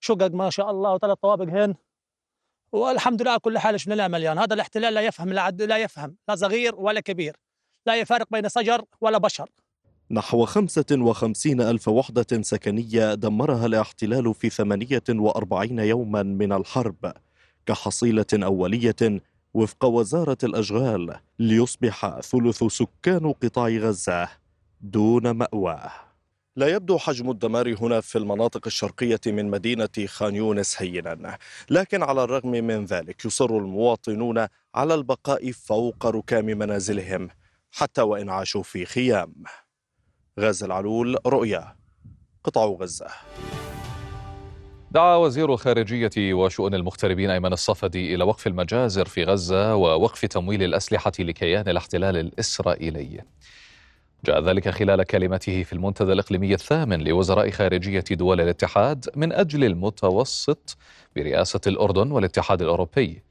شقق 0.00 0.30
ما 0.30 0.50
شاء 0.50 0.70
الله 0.70 0.94
وثلاث 0.94 1.18
طوابق 1.18 1.52
هين. 1.52 1.74
والحمد 2.72 3.22
لله 3.22 3.38
كل 3.38 3.58
حال 3.58 3.72
إيش 3.72 3.88
نعمل 3.88 4.22
يعني 4.22 4.40
هذا 4.40 4.54
الاحتلال 4.54 4.94
لا 4.94 5.00
يفهم 5.00 5.32
لا, 5.32 5.50
لا 5.50 5.78
يفهم. 5.78 6.16
لا 6.28 6.36
صغير 6.36 6.74
ولا 6.76 7.00
كبير. 7.00 7.36
لا 7.86 7.96
يفارق 7.96 8.26
بين 8.30 8.48
شجر 8.48 8.84
ولا 9.00 9.18
بشر. 9.18 9.48
نحو 10.10 10.44
55 10.44 11.60
ألف 11.60 11.88
وحدة 11.88 12.42
سكنية 12.42 13.14
دمرها 13.14 13.66
الاحتلال 13.66 14.34
في 14.34 14.50
48 14.50 15.78
يوما 15.78 16.22
من 16.22 16.52
الحرب 16.52 17.12
كحصيلة 17.66 18.26
أولية 18.34 19.20
وفق 19.54 19.84
وزارة 19.84 20.38
الأشغال 20.44 21.16
ليصبح 21.38 22.20
ثلث 22.20 22.64
سكان 22.64 23.32
قطاع 23.32 23.68
غزة 23.68 24.28
دون 24.80 25.30
مأوى 25.30 26.05
لا 26.56 26.68
يبدو 26.68 26.98
حجم 26.98 27.30
الدمار 27.30 27.74
هنا 27.82 28.00
في 28.00 28.18
المناطق 28.18 28.60
الشرقية 28.66 29.20
من 29.26 29.50
مدينة 29.50 29.88
خان 30.06 30.34
يونس 30.34 30.82
هينا. 30.82 31.38
لكن 31.70 32.02
على 32.02 32.24
الرغم 32.24 32.50
من 32.50 32.84
ذلك 32.84 33.24
يصر 33.24 33.50
المواطنون 33.50 34.46
على 34.74 34.94
البقاء 34.94 35.52
فوق 35.52 36.06
ركام 36.06 36.44
منازلهم 36.44 37.28
حتى 37.72 38.02
وإن 38.02 38.30
عاشوا 38.30 38.62
في 38.62 38.84
خيام. 38.84 39.32
غازي 40.40 40.66
العلول 40.66 41.16
رؤيا 41.26 41.76
قطاع 42.44 42.64
غزة. 42.64 43.08
دعا 44.90 45.16
وزير 45.16 45.56
خارجية 45.56 46.34
وشؤون 46.34 46.74
المغتربين 46.74 47.30
أيمن 47.30 47.52
الصفدي 47.52 48.14
إلى 48.14 48.24
وقف 48.24 48.46
المجازر 48.46 49.04
في 49.04 49.24
غزة 49.24 49.74
ووقف 49.74 50.24
تمويل 50.24 50.62
الأسلحة 50.62 51.12
لكيان 51.18 51.68
الاحتلال 51.68 52.16
الإسرائيلي. 52.16 53.22
جاء 54.26 54.40
ذلك 54.40 54.68
خلال 54.68 55.02
كلمته 55.02 55.62
في 55.62 55.72
المنتدى 55.72 56.12
الإقليمي 56.12 56.54
الثامن 56.54 57.04
لوزراء 57.04 57.50
خارجية 57.50 58.04
دول 58.10 58.40
الاتحاد 58.40 59.08
من 59.16 59.32
أجل 59.32 59.64
المتوسط 59.64 60.76
برئاسة 61.16 61.60
الأردن 61.66 62.10
والاتحاد 62.10 62.62
الأوروبي. 62.62 63.22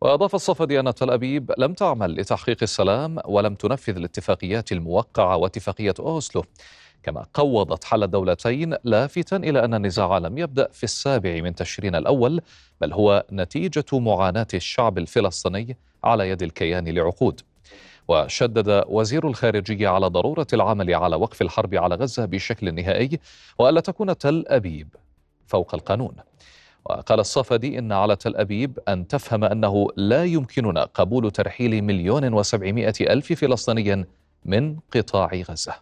وأضاف 0.00 0.34
الصفدي 0.34 0.80
أن 0.80 0.94
تل 0.94 1.10
أبيب 1.10 1.52
لم 1.58 1.72
تعمل 1.72 2.14
لتحقيق 2.14 2.56
السلام 2.62 3.18
ولم 3.24 3.54
تنفذ 3.54 3.96
الاتفاقيات 3.96 4.72
الموقعة 4.72 5.36
واتفاقية 5.36 5.94
أوسلو. 6.00 6.44
كما 7.02 7.26
قوضت 7.34 7.84
حل 7.84 8.02
الدولتين 8.02 8.74
لافتا 8.84 9.36
إلى 9.36 9.64
أن 9.64 9.74
النزاع 9.74 10.18
لم 10.18 10.38
يبدأ 10.38 10.68
في 10.72 10.84
السابع 10.84 11.40
من 11.40 11.54
تشرين 11.54 11.94
الأول 11.94 12.40
بل 12.80 12.92
هو 12.92 13.26
نتيجة 13.32 13.84
معاناة 13.92 14.48
الشعب 14.54 14.98
الفلسطيني 14.98 15.76
على 16.04 16.30
يد 16.30 16.42
الكيان 16.42 16.88
لعقود. 16.88 17.40
وشدد 18.10 18.84
وزير 18.88 19.28
الخارجية 19.28 19.88
على 19.88 20.06
ضرورة 20.06 20.46
العمل 20.52 20.94
على 20.94 21.16
وقف 21.16 21.42
الحرب 21.42 21.74
على 21.74 21.94
غزة 21.94 22.24
بشكل 22.24 22.74
نهائي 22.74 23.18
وألا 23.58 23.80
تكون 23.80 24.18
تل 24.18 24.44
أبيب 24.48 24.88
فوق 25.46 25.74
القانون. 25.74 26.14
وقال 26.84 27.20
الصفدي 27.20 27.78
إن 27.78 27.92
على 27.92 28.16
تل 28.16 28.36
أبيب 28.36 28.78
أن 28.88 29.08
تفهم 29.08 29.44
أنه 29.44 29.88
لا 29.96 30.24
يمكننا 30.24 30.84
قبول 30.84 31.30
ترحيل 31.30 31.84
مليون 31.84 32.32
وسبعمائة 32.32 32.94
ألف 33.00 33.32
فلسطيني 33.32 34.06
من 34.44 34.76
قطاع 34.94 35.30
غزة. 35.50 35.74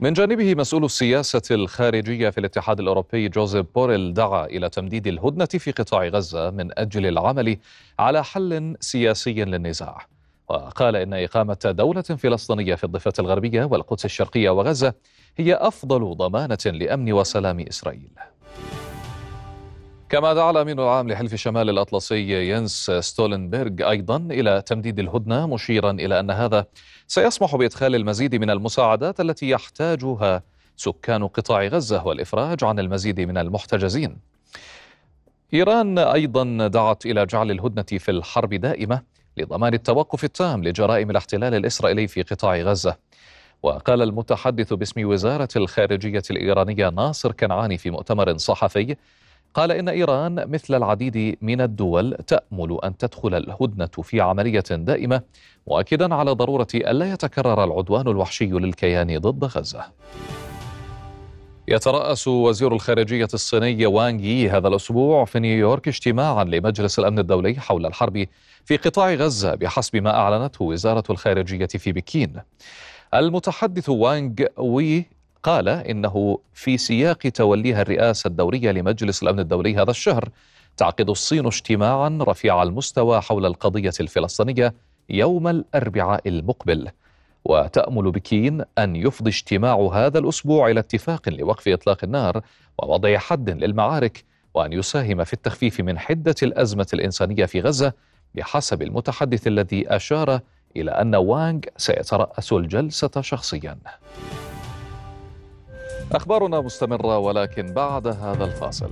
من 0.00 0.12
جانبه 0.12 0.54
مسؤول 0.54 0.84
السياسة 0.84 1.42
الخارجية 1.50 2.30
في 2.30 2.38
الاتحاد 2.38 2.80
الأوروبي 2.80 3.28
جوزيف 3.28 3.66
بوريل 3.74 4.14
دعا 4.14 4.46
إلى 4.46 4.68
تمديد 4.68 5.06
الهدنة 5.06 5.46
في 5.46 5.70
قطاع 5.70 6.06
غزة 6.06 6.50
من 6.50 6.78
أجل 6.78 7.06
العمل 7.06 7.56
على 7.98 8.24
حل 8.24 8.76
سياسي 8.80 9.44
للنزاع. 9.44 10.06
وقال 10.50 10.96
إن 10.96 11.14
إقامة 11.14 11.58
دولة 11.64 12.02
فلسطينية 12.02 12.74
في 12.74 12.84
الضفة 12.84 13.12
الغربية 13.18 13.64
والقدس 13.64 14.04
الشرقية 14.04 14.50
وغزة 14.50 14.94
هي 15.36 15.54
أفضل 15.54 16.14
ضمانة 16.16 16.58
لأمن 16.66 17.12
وسلام 17.12 17.60
إسرائيل. 17.60 18.10
كما 20.08 20.34
دعا 20.34 20.50
الأمين 20.50 20.80
العام 20.80 21.08
لحلف 21.08 21.34
شمال 21.34 21.70
الأطلسي 21.70 22.50
ينس 22.50 22.90
ستولنبرغ 22.90 23.90
أيضا 23.90 24.16
إلى 24.16 24.62
تمديد 24.66 24.98
الهدنة 24.98 25.46
مشيرا 25.46 25.90
إلى 25.90 26.20
أن 26.20 26.30
هذا 26.30 26.66
سيسمح 27.06 27.56
بإدخال 27.56 27.94
المزيد 27.94 28.34
من 28.34 28.50
المساعدات 28.50 29.20
التي 29.20 29.50
يحتاجها 29.50 30.42
سكان 30.76 31.26
قطاع 31.26 31.66
غزة 31.66 32.06
والإفراج 32.06 32.64
عن 32.64 32.78
المزيد 32.78 33.20
من 33.20 33.38
المحتجزين. 33.38 34.16
إيران 35.54 35.98
أيضا 35.98 36.66
دعت 36.66 37.06
إلى 37.06 37.26
جعل 37.26 37.50
الهدنة 37.50 37.98
في 37.98 38.10
الحرب 38.10 38.54
دائمة 38.54 39.02
لضمان 39.36 39.74
التوقف 39.74 40.24
التام 40.24 40.64
لجرائم 40.64 41.10
الاحتلال 41.10 41.54
الإسرائيلي 41.54 42.06
في 42.06 42.22
قطاع 42.22 42.56
غزة. 42.56 42.96
وقال 43.62 44.02
المتحدث 44.02 44.72
باسم 44.72 45.08
وزارة 45.08 45.48
الخارجية 45.56 46.22
الإيرانية 46.30 46.88
ناصر 46.88 47.32
كنعاني 47.32 47.78
في 47.78 47.90
مؤتمر 47.90 48.36
صحفي 48.36 48.96
قال 49.54 49.72
إن 49.72 49.88
إيران 49.88 50.50
مثل 50.50 50.74
العديد 50.74 51.38
من 51.42 51.60
الدول 51.60 52.16
تأمل 52.26 52.78
أن 52.84 52.96
تدخل 52.96 53.34
الهدنة 53.34 53.86
في 53.86 54.20
عملية 54.20 54.64
دائمة 54.70 55.22
مؤكدا 55.66 56.14
على 56.14 56.30
ضرورة 56.30 56.68
ألا 56.74 57.12
يتكرر 57.12 57.64
العدوان 57.64 58.08
الوحشي 58.08 58.46
للكيان 58.46 59.18
ضد 59.18 59.44
غزة. 59.44 59.84
يترأس 61.68 62.28
وزير 62.28 62.72
الخارجية 62.72 63.28
الصيني 63.34 63.86
وانغ 63.86 64.20
يي 64.20 64.50
هذا 64.50 64.68
الأسبوع 64.68 65.24
في 65.24 65.40
نيويورك 65.40 65.88
اجتماعا 65.88 66.44
لمجلس 66.44 66.98
الأمن 66.98 67.18
الدولي 67.18 67.54
حول 67.60 67.86
الحرب 67.86 68.26
في 68.64 68.76
قطاع 68.76 69.14
غزة 69.14 69.54
بحسب 69.54 69.96
ما 69.96 70.16
أعلنته 70.16 70.64
وزارة 70.64 71.04
الخارجية 71.10 71.66
في 71.66 71.92
بكين. 71.92 72.40
المتحدث 73.14 73.88
وانغ 73.88 74.32
وي 74.56 75.06
قال 75.42 75.68
إنه 75.68 76.38
في 76.54 76.78
سياق 76.78 77.18
توليها 77.18 77.82
الرئاسة 77.82 78.28
الدورية 78.28 78.70
لمجلس 78.70 79.22
الأمن 79.22 79.40
الدولي 79.40 79.76
هذا 79.76 79.90
الشهر 79.90 80.28
تعقد 80.76 81.10
الصين 81.10 81.46
اجتماعا 81.46 82.18
رفيع 82.22 82.62
المستوى 82.62 83.20
حول 83.20 83.46
القضية 83.46 83.92
الفلسطينية 84.00 84.74
يوم 85.08 85.48
الأربعاء 85.48 86.28
المقبل. 86.28 86.88
وتأمل 87.44 88.10
بكين 88.10 88.64
أن 88.78 88.96
يفضي 88.96 89.30
اجتماع 89.30 89.74
هذا 89.74 90.18
الأسبوع 90.18 90.70
إلى 90.70 90.80
اتفاق 90.80 91.28
لوقف 91.28 91.68
إطلاق 91.68 92.04
النار 92.04 92.40
ووضع 92.78 93.18
حد 93.18 93.50
للمعارك 93.50 94.24
وأن 94.54 94.72
يساهم 94.72 95.24
في 95.24 95.32
التخفيف 95.32 95.80
من 95.80 95.98
حدة 95.98 96.34
الأزمة 96.42 96.86
الإنسانية 96.94 97.44
في 97.44 97.60
غزة 97.60 97.92
بحسب 98.34 98.82
المتحدث 98.82 99.46
الذي 99.46 99.96
أشار 99.96 100.40
إلى 100.76 100.90
أن 100.90 101.14
وانغ 101.14 101.60
سيترأس 101.76 102.52
الجلسة 102.52 103.20
شخصياً. 103.20 103.78
أخبارنا 106.12 106.60
مستمرة 106.60 107.18
ولكن 107.18 107.74
بعد 107.74 108.06
هذا 108.06 108.44
الفاصل. 108.44 108.90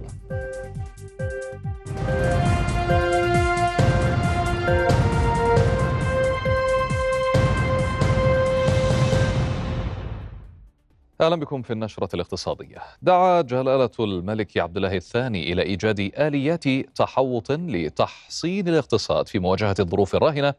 أهلا 11.20 11.36
بكم 11.36 11.62
في 11.62 11.72
النشرة 11.72 12.08
الاقتصادية. 12.14 12.78
دعا 13.02 13.40
جلالة 13.40 13.90
الملك 14.00 14.58
عبد 14.58 14.76
الله 14.76 14.96
الثاني 14.96 15.52
إلى 15.52 15.62
إيجاد 15.62 16.00
آليات 16.00 16.68
تحوط 16.96 17.52
لتحصين 17.52 18.68
الاقتصاد 18.68 19.28
في 19.28 19.38
مواجهة 19.38 19.74
الظروف 19.80 20.14
الراهنة 20.14 20.54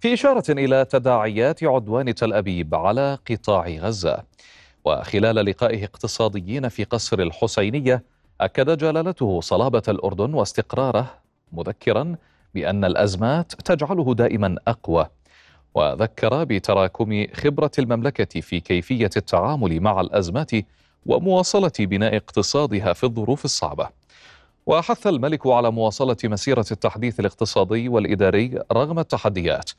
في 0.00 0.14
إشارة 0.14 0.44
إلى 0.50 0.84
تداعيات 0.84 1.64
عدوان 1.64 2.14
تل 2.14 2.32
أبيب 2.32 2.74
على 2.74 3.18
قطاع 3.30 3.68
غزة. 3.68 4.22
وخلال 4.84 5.36
لقائه 5.36 5.84
اقتصاديين 5.84 6.68
في 6.68 6.84
قصر 6.84 7.18
الحسينية 7.18 8.02
أكد 8.40 8.78
جلالته 8.78 9.40
صلابة 9.40 9.82
الأردن 9.88 10.34
واستقراره 10.34 11.14
مذكرا 11.52 12.16
بأن 12.54 12.84
الأزمات 12.84 13.52
تجعله 13.52 14.14
دائما 14.14 14.56
أقوى 14.68 15.06
وذكر 15.76 16.44
بتراكم 16.44 17.26
خبرة 17.34 17.70
المملكة 17.78 18.40
في 18.40 18.60
كيفية 18.60 19.10
التعامل 19.16 19.80
مع 19.80 20.00
الأزمات 20.00 20.50
ومواصلة 21.06 21.72
بناء 21.80 22.16
اقتصادها 22.16 22.92
في 22.92 23.04
الظروف 23.04 23.44
الصعبة. 23.44 23.88
وحث 24.66 25.06
الملك 25.06 25.46
على 25.46 25.70
مواصلة 25.70 26.16
مسيرة 26.24 26.64
التحديث 26.72 27.20
الاقتصادي 27.20 27.88
والإداري 27.88 28.62
رغم 28.72 28.98
التحديات 28.98 29.70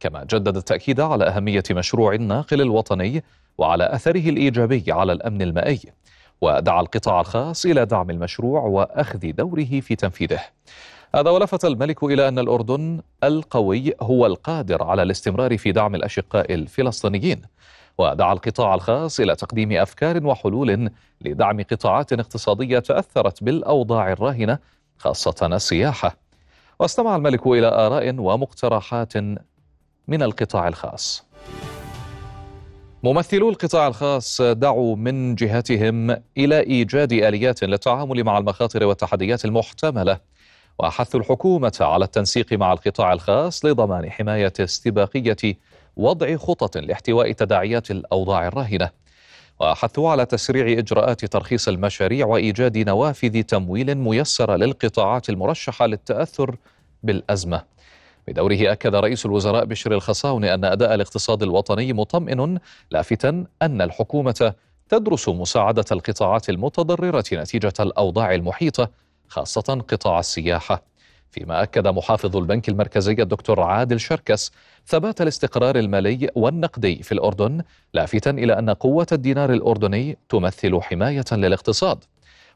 كما 0.00 0.24
جدد 0.24 0.56
التأكيد 0.56 1.00
على 1.00 1.24
أهمية 1.24 1.62
مشروع 1.70 2.14
الناقل 2.14 2.60
الوطني 2.60 3.24
وعلى 3.58 3.94
أثره 3.94 4.28
الإيجابي 4.28 4.84
على 4.88 5.12
الأمن 5.12 5.42
المائي. 5.42 5.80
ودعا 6.40 6.80
القطاع 6.80 7.20
الخاص 7.20 7.66
إلى 7.66 7.86
دعم 7.86 8.10
المشروع 8.10 8.60
وأخذ 8.60 9.32
دوره 9.32 9.80
في 9.80 9.96
تنفيذه. 9.96 10.40
هذا 11.14 11.30
ولفت 11.30 11.64
الملك 11.64 12.04
إلى 12.04 12.28
أن 12.28 12.38
الأردن 12.38 13.00
القوي 13.24 13.92
هو 14.00 14.26
القادر 14.26 14.82
على 14.82 15.02
الاستمرار 15.02 15.58
في 15.58 15.72
دعم 15.72 15.94
الأشقاء 15.94 16.54
الفلسطينيين 16.54 17.42
ودعا 17.98 18.32
القطاع 18.32 18.74
الخاص 18.74 19.20
إلى 19.20 19.36
تقديم 19.36 19.72
أفكار 19.72 20.26
وحلول 20.26 20.90
لدعم 21.20 21.62
قطاعات 21.62 22.12
اقتصادية 22.12 22.78
تأثرت 22.78 23.44
بالأوضاع 23.44 24.12
الراهنة 24.12 24.58
خاصة 24.98 25.46
السياحة. 25.46 26.16
واستمع 26.78 27.16
الملك 27.16 27.46
إلى 27.46 27.66
آراء 27.66 28.18
ومقترحات 28.18 29.16
من 30.08 30.22
القطاع 30.22 30.68
الخاص. 30.68 31.24
ممثلو 33.02 33.48
القطاع 33.48 33.86
الخاص 33.86 34.40
دعوا 34.40 34.96
من 34.96 35.34
جهتهم 35.34 36.10
إلى 36.38 36.60
إيجاد 36.60 37.12
آليات 37.12 37.64
للتعامل 37.64 38.24
مع 38.24 38.38
المخاطر 38.38 38.84
والتحديات 38.84 39.44
المحتملة 39.44 40.33
وحث 40.78 41.14
الحكومة 41.14 41.76
على 41.80 42.04
التنسيق 42.04 42.52
مع 42.52 42.72
القطاع 42.72 43.12
الخاص 43.12 43.64
لضمان 43.64 44.10
حماية 44.10 44.52
استباقية 44.60 45.56
وضع 45.96 46.36
خطط 46.36 46.76
لاحتواء 46.76 47.32
تداعيات 47.32 47.90
الأوضاع 47.90 48.48
الراهنه 48.48 48.90
وحثوا 49.60 50.10
على 50.10 50.26
تسريع 50.26 50.78
إجراءات 50.78 51.24
ترخيص 51.24 51.68
المشاريع 51.68 52.26
وإيجاد 52.26 52.78
نوافذ 52.78 53.42
تمويل 53.42 53.94
ميسره 53.94 54.56
للقطاعات 54.56 55.28
المرشحة 55.28 55.86
للتأثر 55.86 56.56
بالأزمة. 57.02 57.62
بدوره 58.28 58.72
أكد 58.72 58.94
رئيس 58.94 59.26
الوزراء 59.26 59.64
بشر 59.64 59.92
الخصاون 59.92 60.44
أن 60.44 60.64
أداء 60.64 60.94
الاقتصاد 60.94 61.42
الوطني 61.42 61.92
مطمئن 61.92 62.58
لافتا 62.90 63.44
أن 63.62 63.82
الحكومة 63.82 64.54
تدرس 64.88 65.28
مساعدة 65.28 65.84
القطاعات 65.92 66.48
المتضررة 66.48 67.24
نتيجة 67.32 67.72
الأوضاع 67.80 68.34
المحيطة 68.34 68.90
خاصة 69.34 69.84
قطاع 69.88 70.18
السياحة. 70.18 70.82
فيما 71.30 71.62
أكد 71.62 71.86
محافظ 71.88 72.36
البنك 72.36 72.68
المركزي 72.68 73.12
الدكتور 73.12 73.60
عادل 73.60 74.00
شركس 74.00 74.52
ثبات 74.86 75.20
الاستقرار 75.20 75.76
المالي 75.78 76.30
والنقدي 76.34 77.02
في 77.02 77.12
الأردن 77.12 77.62
لافتا 77.94 78.30
إلى 78.30 78.58
أن 78.58 78.70
قوة 78.70 79.06
الدينار 79.12 79.52
الأردني 79.52 80.18
تمثل 80.28 80.80
حماية 80.80 81.24
للاقتصاد. 81.32 82.04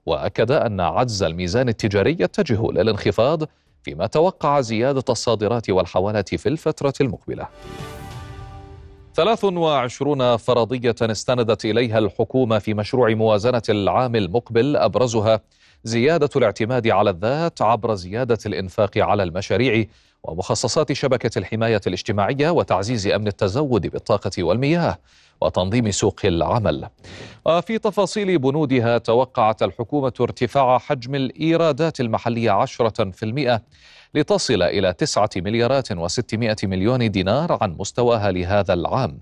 وأكد 0.06 0.50
أن 0.50 0.80
عجز 0.80 1.22
الميزان 1.22 1.68
التجاري 1.68 2.16
يتجه 2.20 2.70
للانخفاض 2.72 3.42
فيما 3.82 4.06
توقع 4.06 4.60
زيادة 4.60 5.04
الصادرات 5.08 5.70
والحوالات 5.70 6.34
في 6.34 6.48
الفترة 6.48 6.94
المقبلة. 7.00 7.48
23 9.14 10.36
فرضية 10.36 10.94
استندت 11.02 11.64
إليها 11.64 11.98
الحكومة 11.98 12.58
في 12.58 12.74
مشروع 12.74 13.14
موازنة 13.14 13.62
العام 13.68 14.16
المقبل 14.16 14.76
أبرزها 14.76 15.40
زيادة 15.84 16.28
الاعتماد 16.36 16.88
على 16.88 17.10
الذات 17.10 17.62
عبر 17.62 17.94
زيادة 17.94 18.38
الإنفاق 18.46 18.98
على 18.98 19.22
المشاريع 19.22 19.84
ومخصصات 20.22 20.92
شبكة 20.92 21.38
الحماية 21.38 21.80
الاجتماعية 21.86 22.50
وتعزيز 22.50 23.06
أمن 23.06 23.26
التزود 23.26 23.86
بالطاقة 23.86 24.42
والمياه 24.42 24.98
وتنظيم 25.40 25.90
سوق 25.90 26.20
العمل. 26.24 26.88
وفي 27.46 27.78
تفاصيل 27.78 28.38
بنودها 28.38 28.98
توقعت 28.98 29.62
الحكومة 29.62 30.12
ارتفاع 30.20 30.78
حجم 30.78 31.14
الإيرادات 31.14 32.00
المحلية 32.00 32.50
10% 32.50 33.60
لتصل 34.14 34.62
إلى 34.62 34.92
9 34.92 35.30
مليارات 35.36 35.92
و600 35.92 36.64
مليون 36.64 37.10
دينار 37.10 37.58
عن 37.60 37.76
مستواها 37.78 38.32
لهذا 38.32 38.74
العام. 38.74 39.18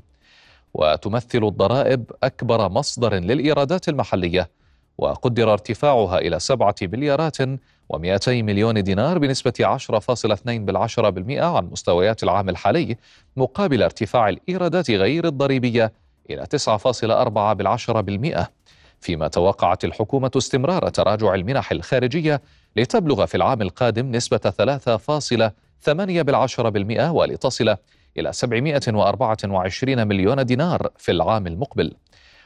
وتمثل 0.75 1.45
الضرائب 1.45 2.05
أكبر 2.23 2.69
مصدر 2.69 3.15
للإيرادات 3.15 3.89
المحلية 3.89 4.51
وقدر 4.99 5.53
ارتفاعها 5.53 6.19
إلى 6.19 6.41
7 6.41 6.75
مليارات 6.83 7.43
و200 7.93 8.29
مليون 8.29 8.83
دينار 8.83 9.19
بنسبة 9.19 9.53
10.2 9.61 10.37
بالعشرة 10.47 11.11
بالمئة 11.11 11.57
عن 11.57 11.65
مستويات 11.65 12.23
العام 12.23 12.49
الحالي 12.49 12.97
مقابل 13.37 13.83
ارتفاع 13.83 14.29
الإيرادات 14.29 14.91
غير 14.91 15.27
الضريبية 15.27 15.93
إلى 16.31 16.47
9.4 16.57 17.53
بالعشرة 17.53 18.01
بالمئة. 18.01 18.49
فيما 19.01 19.29
توقعت 19.29 19.85
الحكومة 19.85 20.31
استمرار 20.37 20.89
تراجع 20.89 21.35
المنح 21.35 21.73
الخارجية 21.73 22.43
لتبلغ 22.77 23.27
في 23.27 23.35
العام 23.35 23.63
القادم 23.63 24.11
نسبة 24.11 24.41
3.8 25.87 25.91
بالعشرة 26.23 26.69
بالمئة 26.69 27.11
ولتصل 27.11 27.77
إلى 28.19 28.33
724 28.33 30.07
مليون 30.07 30.47
دينار 30.47 30.91
في 30.97 31.13
العام 31.13 31.47
المقبل. 31.47 31.95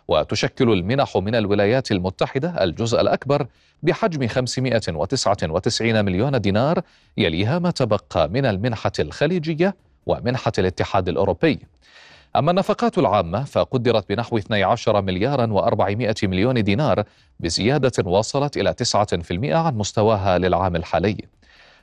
وتشكل 0.09 0.73
المنح 0.73 1.17
من 1.17 1.35
الولايات 1.35 1.93
المتحدة 1.93 2.65
الجزء 2.65 3.01
الأكبر 3.01 3.47
بحجم 3.83 4.29
599 4.29 6.05
مليون 6.05 6.41
دينار 6.41 6.83
يليها 7.17 7.59
ما 7.59 7.71
تبقى 7.71 8.29
من 8.29 8.47
المنحة 8.47 8.93
الخليجية 8.99 9.75
ومنحة 10.07 10.53
الاتحاد 10.59 11.09
الأوروبي. 11.09 11.59
أما 12.37 12.51
النفقات 12.51 12.99
العامة 12.99 13.45
فقدرت 13.45 14.09
بنحو 14.09 14.39
12 14.39 15.03
مليارا 15.03 15.47
و400 15.47 16.25
مليون 16.25 16.65
دينار 16.65 17.05
بزيادة 17.41 18.11
وصلت 18.11 18.57
إلى 18.57 18.75
9% 18.75 19.53
عن 19.53 19.75
مستواها 19.75 20.39
للعام 20.39 20.77
الحالي. 20.77 21.17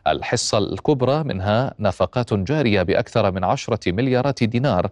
الحصة 0.08 0.58
الكبرى 0.58 1.24
منها 1.24 1.74
نفقات 1.80 2.34
جارية 2.34 2.84
بأكثر 2.84 3.32
من 3.32 3.44
10 3.44 3.80
مليارات 3.88 4.44
دينار 4.44 4.90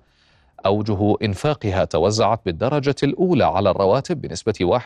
أوجه 0.65 1.15
إنفاقها 1.24 1.86
توزعت 1.86 2.41
بالدرجة 2.46 2.96
الأولى 3.04 3.44
على 3.46 3.70
الرواتب 3.70 4.22
بنسبة 4.22 4.80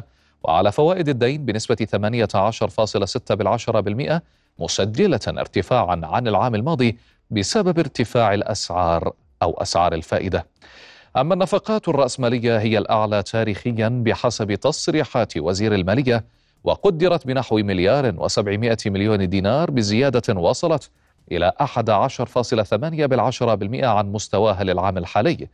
61% 0.00 0.02
وعلى 0.42 0.72
فوائد 0.72 1.08
الدين 1.08 1.44
بنسبة 1.44 1.76
18.6 3.30 3.34
بالعشرة 3.34 3.80
بالمئة 3.80 4.22
مسجلة 4.58 5.20
ارتفاعا 5.28 6.00
عن 6.04 6.28
العام 6.28 6.54
الماضي 6.54 6.98
بسبب 7.30 7.78
ارتفاع 7.78 8.34
الأسعار 8.34 9.12
أو 9.42 9.54
أسعار 9.54 9.94
الفائدة. 9.94 10.46
أما 11.16 11.34
النفقات 11.34 11.88
الرأسمالية 11.88 12.58
هي 12.58 12.78
الأعلى 12.78 13.22
تاريخيا 13.22 13.88
بحسب 13.88 14.54
تصريحات 14.54 15.36
وزير 15.36 15.74
المالية 15.74 16.24
وقدرت 16.64 17.26
بنحو 17.26 17.56
مليار 17.56 18.14
وسبعمائة 18.18 18.76
مليون 18.86 19.28
دينار 19.28 19.70
بزيادة 19.70 20.40
وصلت 20.40 20.90
إلى 21.32 21.52
11.8 21.60 22.74
بالعشرة 23.06 23.54
بالمئة 23.54 23.86
عن 23.86 24.12
مستواها 24.12 24.64
للعام 24.64 24.98
الحالي. 24.98 25.48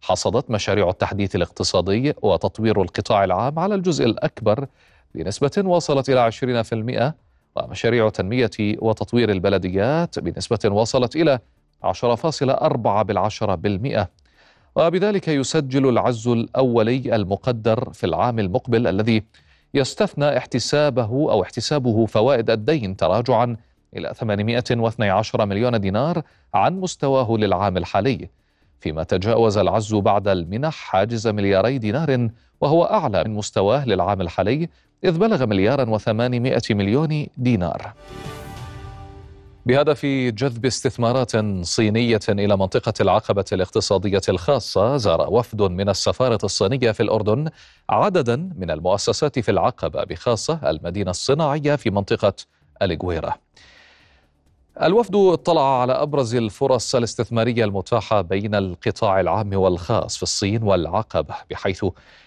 حصدت 0.00 0.50
مشاريع 0.50 0.88
التحديث 0.90 1.36
الاقتصادي 1.36 2.14
وتطوير 2.22 2.82
القطاع 2.82 3.24
العام 3.24 3.58
على 3.58 3.74
الجزء 3.74 4.04
الأكبر 4.04 4.66
بنسبة 5.14 5.62
وصلت 5.64 6.10
إلى 6.10 6.20
20% 6.20 7.14
ومشاريع 7.56 8.08
تنمية 8.08 8.50
وتطوير 8.60 9.30
البلديات 9.30 10.18
بنسبة 10.18 10.58
وصلت 10.64 11.16
إلى 11.16 11.38
10.4 11.82 13.02
بالعشرة 13.02 13.54
بالمئة. 13.54 14.08
وبذلك 14.76 15.28
يسجل 15.28 15.88
العز 15.88 16.28
الأولي 16.28 17.16
المقدر 17.16 17.92
في 17.92 18.06
العام 18.06 18.38
المقبل 18.38 18.86
الذي 18.86 19.22
يستثنى 19.74 20.38
احتسابه 20.38 21.08
أو 21.10 21.42
احتسابه 21.42 22.06
فوائد 22.06 22.50
الدين 22.50 22.96
تراجعا 22.96 23.56
إلى 23.96 24.14
812 24.14 25.46
مليون 25.46 25.80
دينار 25.80 26.22
عن 26.54 26.80
مستواه 26.80 27.36
للعام 27.36 27.76
الحالي 27.76 28.28
فيما 28.80 29.02
تجاوز 29.02 29.58
العز 29.58 29.94
بعد 29.94 30.28
المنح 30.28 30.74
حاجز 30.74 31.28
ملياري 31.28 31.78
دينار 31.78 32.28
وهو 32.60 32.84
أعلى 32.84 33.24
من 33.24 33.34
مستواه 33.34 33.86
للعام 33.86 34.20
الحالي 34.20 34.68
إذ 35.04 35.18
بلغ 35.18 35.46
مليارا 35.46 35.90
وثمانمائة 35.90 36.62
مليون 36.70 37.26
دينار. 37.36 37.92
بهدف 39.66 40.06
جذب 40.06 40.66
استثمارات 40.66 41.32
صينية 41.64 42.20
إلى 42.28 42.56
منطقة 42.56 42.92
العقبة 43.00 43.44
الاقتصادية 43.52 44.20
الخاصة 44.28 44.96
زار 44.96 45.26
وفد 45.30 45.62
من 45.62 45.88
السفارة 45.88 46.38
الصينية 46.44 46.92
في 46.92 47.02
الأردن 47.02 47.48
عددا 47.90 48.36
من 48.56 48.70
المؤسسات 48.70 49.38
في 49.38 49.50
العقبة 49.50 50.04
بخاصة 50.04 50.70
المدينة 50.70 51.10
الصناعية 51.10 51.76
في 51.76 51.90
منطقة 51.90 52.34
الإجويرة 52.82 53.36
الوفد 54.82 55.14
اطلع 55.16 55.80
على 55.80 55.92
أبرز 55.92 56.34
الفرص 56.34 56.94
الاستثمارية 56.94 57.64
المتاحة 57.64 58.20
بين 58.20 58.54
القطاع 58.54 59.20
العام 59.20 59.56
والخاص 59.56 60.16
في 60.16 60.22
الصين 60.22 60.62
والعقبه 60.62 61.34
بحيث 61.50 61.84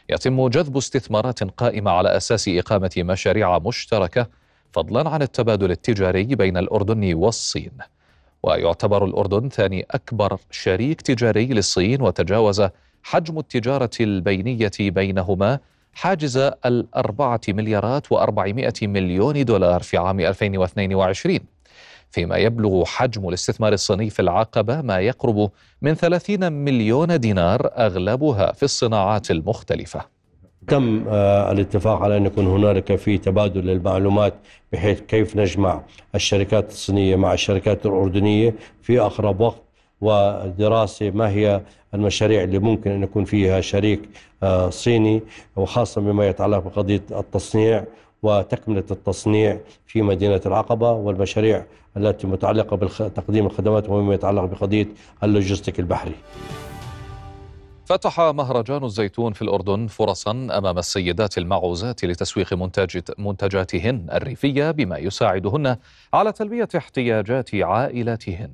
يتم 0.10 0.48
جذب 0.48 0.78
استثمارات 0.78 1.44
قائمة 1.44 1.92
على 1.92 2.18
أساس 2.18 2.48
إقامة 2.48 2.92
مشاريع 2.98 3.60
مشتركة 3.60 4.28
فضلا 4.72 5.10
عن 5.10 5.22
التبادل 5.22 5.72
التجاري 5.72 6.24
بين 6.24 6.58
الأردن 6.58 7.14
والصين. 7.14 7.72
ويعتبر 8.44 9.06
الأردن 9.06 9.50
ثاني 9.50 9.86
أكبر 9.92 10.38
شريك 10.52 11.02
تجاري 11.02 11.46
للصين 11.46 12.02
وتجاوز 12.02 12.64
حجم 13.04 13.40
التجارة 13.40 13.90
البينية 14.02 14.72
بينهما 14.80 15.60
حاجز 15.94 16.38
الأربعة 16.66 17.42
مليارات 17.50 18.12
وأربعمائة 18.12 18.74
مليون 18.88 19.46
دولار 19.46 19.82
في 19.84 19.98
عام 19.98 20.20
2022 20.20 21.40
فيما 22.12 22.38
يبلغ 22.38 22.86
حجم 22.86 23.30
الاستثمار 23.30 23.74
الصيني 23.74 24.10
في 24.10 24.22
العقبة 24.22 24.82
ما 24.82 25.00
يقرب 25.00 25.52
من 25.82 25.94
30 25.94 26.52
مليون 26.52 27.20
دينار 27.20 27.70
أغلبها 27.78 28.52
في 28.52 28.64
الصناعات 28.64 29.32
المختلفة. 29.32 30.20
تم 30.68 31.06
آه، 31.08 31.52
الاتفاق 31.52 32.02
على 32.02 32.18
أن 32.18 32.26
يكون 32.26 32.48
هنالك 32.48 32.96
في 32.96 33.18
تبادل 33.18 33.66
للمعلومات 33.66 34.34
بحيث 34.74 35.02
كيف 35.02 35.36
نجمع 35.36 35.82
الشركات 36.16 36.70
الصينية 36.72 37.16
مع 37.16 37.34
الشركات 37.34 37.86
الأردنية 37.86 38.56
في 38.82 39.00
أقرب 39.00 39.40
وقت 39.40 39.64
ودراسة 40.02 41.10
ما 41.10 41.30
هي 41.30 41.62
المشاريع 41.94 42.44
اللي 42.44 42.60
ممكن 42.60 42.92
أن 42.92 43.04
يكون 43.04 43.26
فيها 43.26 43.62
شريك 43.62 44.10
آه، 44.44 44.70
صيني 44.70 45.22
وخاصة 45.56 46.02
بما 46.02 46.28
يتعلق 46.28 46.60
بقضية 46.60 47.02
التصنيع 47.12 47.84
وتكملة 48.24 48.84
التصنيع 48.92 49.60
في 49.86 50.02
مدينة 50.02 50.42
العقبة 50.46 50.92
والمشاريع 50.92 51.66
التي 51.98 52.28
متعلقة 52.28 52.78
بتقديم 52.78 53.46
الخدمات 53.46 53.90
ومما 53.90 54.14
يتعلق 54.14 54.44
بقضية 54.44 54.88
اللوجستيك 55.24 55.80
البحري. 55.80 56.16
فتح 57.86 58.20
مهرجان 58.20 58.84
الزيتون 58.84 59.34
في 59.34 59.42
الأردن 59.42 59.88
فرصا 59.88 60.32
أمام 60.32 60.78
السيدات 60.78 61.38
المعوزات 61.38 62.06
لتسويق 62.06 62.54
منتج 62.54 63.00
منتجاتهن 63.18 64.08
الريفية 64.14 64.72
بما 64.72 64.98
يساعدهن 64.98 65.78
على 66.14 66.32
تلبية 66.32 66.68
احتياجات 66.78 67.56
عائلاتهن. 67.56 68.52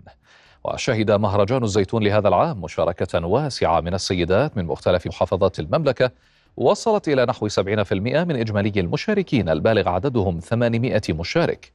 وشهد 0.64 1.12
مهرجان 1.12 1.64
الزيتون 1.64 2.04
لهذا 2.04 2.28
العام 2.28 2.62
مشاركة 2.62 3.26
واسعة 3.26 3.82
من 3.82 3.94
السيدات 3.94 4.58
من 4.58 4.66
مختلف 4.66 5.08
محافظات 5.08 5.60
المملكة 5.60 6.12
وصلت 6.58 7.08
إلى 7.08 7.26
نحو 7.26 7.50
70% 7.50 7.62
من 7.94 8.36
إجمالي 8.36 8.80
المشاركين 8.80 9.50
البالغ 9.50 9.90
عددهم 9.90 10.40
800 10.40 11.02
مشارك. 11.10 11.72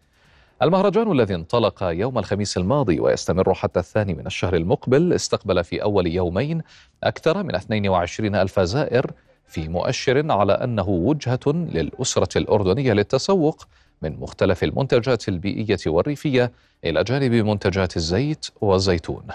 المهرجان 0.63 1.13
الذي 1.13 1.35
انطلق 1.35 1.83
يوم 1.83 2.19
الخميس 2.19 2.57
الماضي 2.57 3.01
ويستمر 3.01 3.55
حتى 3.55 3.81
الثاني 3.81 4.15
من 4.15 4.27
الشهر 4.27 4.57
المقبل 4.57 5.13
استقبل 5.13 5.65
في 5.65 5.83
أول 5.83 6.07
يومين 6.07 6.63
أكثر 7.05 7.43
من 7.43 7.55
22 7.55 8.35
ألف 8.35 8.61
زائر 8.61 9.11
في 9.47 9.69
مؤشر 9.69 10.33
على 10.33 10.53
أنه 10.53 10.89
وجهة 10.89 11.41
للأسرة 11.47 12.39
الأردنية 12.39 12.93
للتسوق 12.93 13.67
من 14.03 14.21
مختلف 14.21 14.65
المنتجات 14.65 15.29
البيئية 15.29 15.79
والريفية 15.87 16.53
إلى 16.85 17.05
جانب 17.05 17.33
منتجات 17.33 17.97
الزيت 17.97 18.47
والزيتون. 18.61 19.27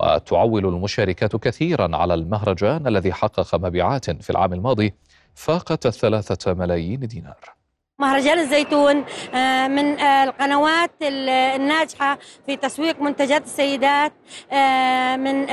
وتعول 0.00 0.66
المشاركات 0.66 1.36
كثيرا 1.36 1.96
على 1.96 2.14
المهرجان 2.14 2.86
الذي 2.86 3.12
حقق 3.12 3.54
مبيعات 3.54 4.10
في 4.10 4.30
العام 4.30 4.52
الماضي 4.52 4.94
فاقت 5.34 5.86
الثلاثة 5.86 6.54
ملايين 6.54 7.00
دينار. 7.00 7.58
مهرجان 8.00 8.38
الزيتون 8.38 9.04
آه، 9.34 9.68
من 9.68 10.00
آه، 10.00 10.24
القنوات 10.24 10.90
الناجحة 11.02 12.18
في 12.46 12.56
تسويق 12.56 13.00
منتجات 13.00 13.44
السيدات 13.44 14.12
آه، 14.52 15.16
من 15.16 15.44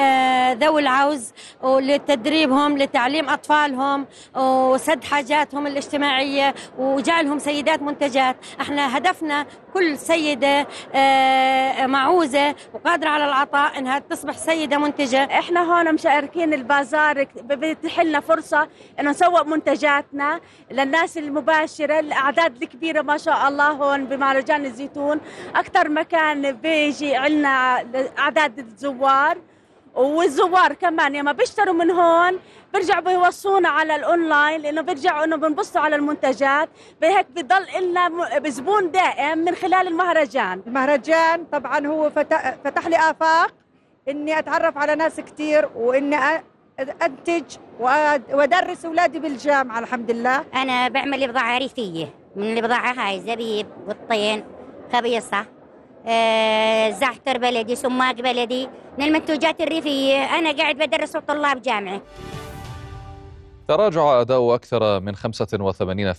ذوي 0.60 0.82
العوز 0.82 1.34
ولتدريبهم 1.64 2.78
لتعليم 2.78 3.30
أطفالهم 3.30 4.06
وسد 4.36 5.04
حاجاتهم 5.04 5.68
الاجتماعية 5.68 6.56
وجعلهم 6.78 7.40
سيدات 7.40 7.82
منتجات. 7.82 8.36
إحنا 8.62 8.98
هدفنا 8.98 9.46
كل 9.76 9.98
سيدة 9.98 10.68
معوزة 11.86 12.56
وقادرة 12.74 13.10
على 13.10 13.26
العطاء 13.26 13.80
إنها 13.80 14.00
تصبح 14.00 14.38
سيدة 14.38 14.78
منتجة. 14.78 15.24
إحنا 15.24 15.62
هون 15.62 15.94
مشاركين 15.94 16.54
البازار 16.54 17.28
بيتيح 17.44 18.00
لنا 18.00 18.20
فرصة 18.20 18.68
إنه 19.00 19.10
نسوق 19.12 19.46
منتجاتنا 19.46 20.40
للناس 20.72 21.18
المباشرة 21.18 22.00
الأعداد 22.00 22.62
الكبيرة 22.64 23.02
ما 23.02 23.18
شاء 23.18 23.48
الله 23.48 23.70
هون 23.70 24.06
بمهرجان 24.06 24.66
الزيتون. 24.66 25.22
أكثر 25.56 25.90
مكان 25.90 26.52
بيجي 26.52 27.16
عندنا 27.16 27.86
اعداد 28.20 28.60
الزوار. 28.60 29.38
والزوار 29.96 30.74
كمان 30.74 31.14
لما 31.14 31.32
بيشتروا 31.32 31.74
من 31.74 31.92
هون. 31.92 32.40
بيرجعوا 32.74 33.02
بيوصونا 33.02 33.70
على 33.70 33.96
الأونلاين 33.96 34.62
لأنه 34.62 34.82
بيرجعوا 34.82 35.24
إنه 35.24 35.36
بنبصوا 35.36 35.82
على 35.82 35.96
المنتجات. 35.96 36.70
بهيك 37.02 37.28
بضل 37.36 37.66
لنا 37.82 38.10
زبون 38.48 38.92
دائم 38.92 39.38
من 39.38 39.56
خلال 39.56 39.88
المهرجان. 39.88 40.62
المهرجان 40.68 41.46
طبعا 41.52 41.88
هو 41.88 42.10
فتح, 42.10 42.56
فتح 42.64 42.88
لي 42.88 42.96
آفاق 42.96 43.54
إني 44.10 44.40
أتعرف 44.40 44.78
على 44.78 44.96
ناس 44.96 45.20
كثير 45.20 45.70
وإني 45.76 46.18
أنتج 47.02 47.44
وأدرس 48.34 48.86
أولادي 48.86 49.20
بالجامعة 49.20 49.80
الحمد 49.80 50.12
لله. 50.12 50.44
أنا 50.56 50.88
بعمل 50.88 51.28
بضاعه 51.28 51.58
ريفية. 51.58 52.14
من 52.36 52.58
البضاعة 52.58 52.94
هاي 52.94 53.20
زبيب 53.20 53.68
والطين 53.88 54.44
خبيصة. 54.94 55.38
آه، 55.40 55.46
زعتر 57.00 57.38
بلدي 57.38 57.76
سماق 57.76 58.16
بلدي 58.16 58.70
من 58.98 59.04
المنتوجات 59.06 59.62
الريفية 59.62 60.16
أنا 60.16 60.52
قاعد 60.52 60.76
بدرس 60.78 61.18
طلاب 61.18 61.62
جامعة. 61.62 62.02
تراجع 63.68 64.22
أداء 64.22 64.56
أكثر 64.56 65.00
من 65.00 65.16
85% 65.16 65.22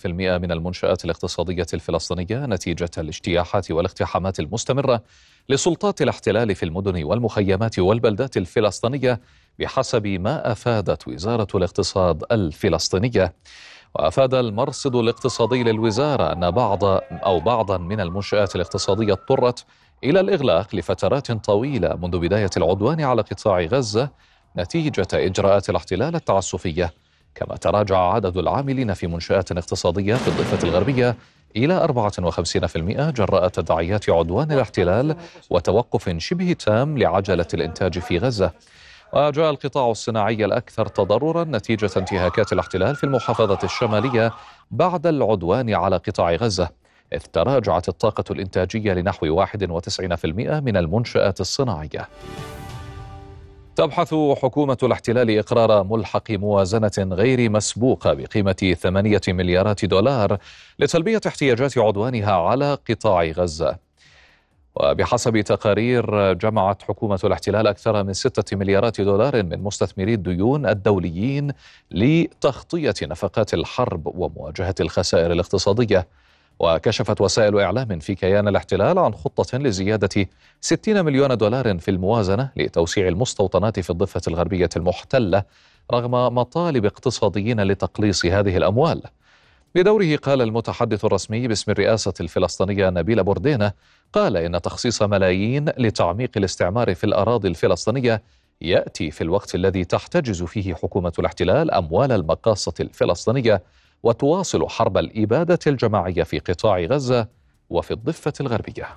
من 0.05 0.51
المنشآت 0.51 1.05
الاقتصادية 1.05 1.65
الفلسطينية 1.73 2.45
نتيجة 2.45 2.89
الاجتياحات 2.97 3.71
والاقتحامات 3.71 4.39
المستمرة 4.39 5.03
لسلطات 5.49 6.01
الاحتلال 6.01 6.55
في 6.55 6.63
المدن 6.63 7.03
والمخيمات 7.03 7.79
والبلدات 7.79 8.37
الفلسطينية 8.37 9.21
بحسب 9.59 10.07
ما 10.07 10.51
أفادت 10.51 11.07
وزارة 11.07 11.47
الاقتصاد 11.55 12.23
الفلسطينية. 12.31 13.33
وأفاد 13.95 14.33
المرصد 14.33 14.95
الاقتصادي 14.95 15.63
للوزارة 15.63 16.33
أن 16.33 16.51
بعض 16.51 16.83
أو 17.11 17.39
بعضا 17.39 17.77
من 17.77 17.99
المنشآت 17.99 18.55
الاقتصادية 18.55 19.13
اضطرت 19.13 19.65
إلى 20.03 20.19
الإغلاق 20.19 20.75
لفترات 20.75 21.31
طويلة 21.31 21.95
منذ 21.95 22.19
بداية 22.19 22.49
العدوان 22.57 23.01
على 23.01 23.21
قطاع 23.21 23.61
غزة 23.61 24.09
نتيجة 24.57 25.07
إجراءات 25.13 25.69
الاحتلال 25.69 26.15
التعسفية. 26.15 26.93
كما 27.35 27.55
تراجع 27.55 27.97
عدد 27.97 28.37
العاملين 28.37 28.93
في 28.93 29.07
منشآت 29.07 29.51
اقتصادية 29.51 30.15
في 30.15 30.27
الضفة 30.27 30.67
الغربية 30.67 31.15
إلى 31.55 31.87
54% 31.87 33.11
جراء 33.11 33.47
تداعيات 33.47 34.09
عدوان 34.09 34.51
الاحتلال 34.51 35.15
وتوقف 35.49 36.09
شبه 36.17 36.53
تام 36.53 36.97
لعجلة 36.97 37.47
الإنتاج 37.53 37.99
في 37.99 38.17
غزة. 38.17 38.51
وجاء 39.13 39.49
القطاع 39.49 39.91
الصناعي 39.91 40.45
الأكثر 40.45 40.85
تضررا 40.87 41.43
نتيجة 41.43 41.89
انتهاكات 41.97 42.53
الاحتلال 42.53 42.95
في 42.95 43.03
المحافظة 43.03 43.59
الشمالية 43.63 44.33
بعد 44.71 45.07
العدوان 45.07 45.73
على 45.73 45.97
قطاع 45.97 46.35
غزة 46.35 46.69
إذ 47.13 47.19
تراجعت 47.19 47.89
الطاقة 47.89 48.23
الإنتاجية 48.31 48.93
لنحو 48.93 49.45
91% 49.45 50.25
من 50.25 50.77
المنشآت 50.77 51.41
الصناعية. 51.41 52.09
تبحث 53.75 54.15
حكومة 54.41 54.77
الاحتلال 54.83 55.37
إقرار 55.39 55.83
ملحق 55.83 56.31
موازنة 56.31 57.15
غير 57.15 57.49
مسبوقة 57.49 58.13
بقيمة 58.13 58.75
ثمانية 58.79 59.21
مليارات 59.27 59.85
دولار 59.85 60.37
لتلبية 60.79 61.21
احتياجات 61.27 61.77
عدوانها 61.77 62.31
على 62.33 62.77
قطاع 62.89 63.23
غزة. 63.23 63.86
وبحسب 64.79 65.41
تقارير 65.41 66.33
جمعت 66.33 66.81
حكومة 66.81 67.19
الاحتلال 67.23 67.67
أكثر 67.67 68.03
من 68.03 68.13
ستة 68.13 68.57
مليارات 68.57 69.01
دولار 69.01 69.43
من 69.43 69.63
مستثمري 69.63 70.13
الديون 70.13 70.65
الدوليين 70.65 71.51
لتغطية 71.91 72.93
نفقات 73.03 73.53
الحرب 73.53 74.07
ومواجهة 74.07 74.75
الخسائر 74.79 75.31
الاقتصادية. 75.31 76.07
وكشفت 76.59 77.21
وسائل 77.21 77.59
إعلام 77.59 77.99
في 77.99 78.15
كيان 78.15 78.47
الاحتلال 78.47 78.99
عن 78.99 79.13
خطة 79.13 79.57
لزيادة 79.57 80.25
60 80.61 81.05
مليون 81.05 81.37
دولار 81.37 81.79
في 81.79 81.91
الموازنة 81.91 82.49
لتوسيع 82.55 83.07
المستوطنات 83.07 83.79
في 83.79 83.89
الضفة 83.89 84.21
الغربية 84.27 84.69
المحتلة 84.75 85.43
رغم 85.93 86.35
مطالب 86.35 86.85
اقتصاديين 86.85 87.63
لتقليص 87.63 88.25
هذه 88.25 88.57
الأموال. 88.57 89.01
بدوره 89.77 90.15
قال 90.15 90.41
المتحدث 90.41 91.05
الرسمي 91.05 91.47
باسم 91.47 91.71
الرئاسة 91.71 92.13
الفلسطينية 92.19 92.89
نبيل 92.89 93.23
بوردينة 93.23 93.71
قال 94.13 94.37
إن 94.37 94.61
تخصيص 94.61 95.01
ملايين 95.01 95.65
لتعميق 95.77 96.31
الاستعمار 96.37 96.95
في 96.95 97.03
الأراضي 97.03 97.47
الفلسطينية 97.47 98.23
يأتي 98.61 99.11
في 99.11 99.21
الوقت 99.21 99.55
الذي 99.55 99.85
تحتجز 99.85 100.43
فيه 100.43 100.73
حكومة 100.73 101.13
الاحتلال 101.19 101.71
أموال 101.71 102.11
المقاصة 102.11 102.73
الفلسطينية 102.79 103.63
وتواصل 104.03 104.69
حرب 104.69 104.97
الإبادة 104.97 105.59
الجماعية 105.67 106.23
في 106.23 106.39
قطاع 106.39 106.79
غزة 106.79 107.27
وفي 107.69 107.91
الضفة 107.91 108.33
الغربية. 108.41 108.87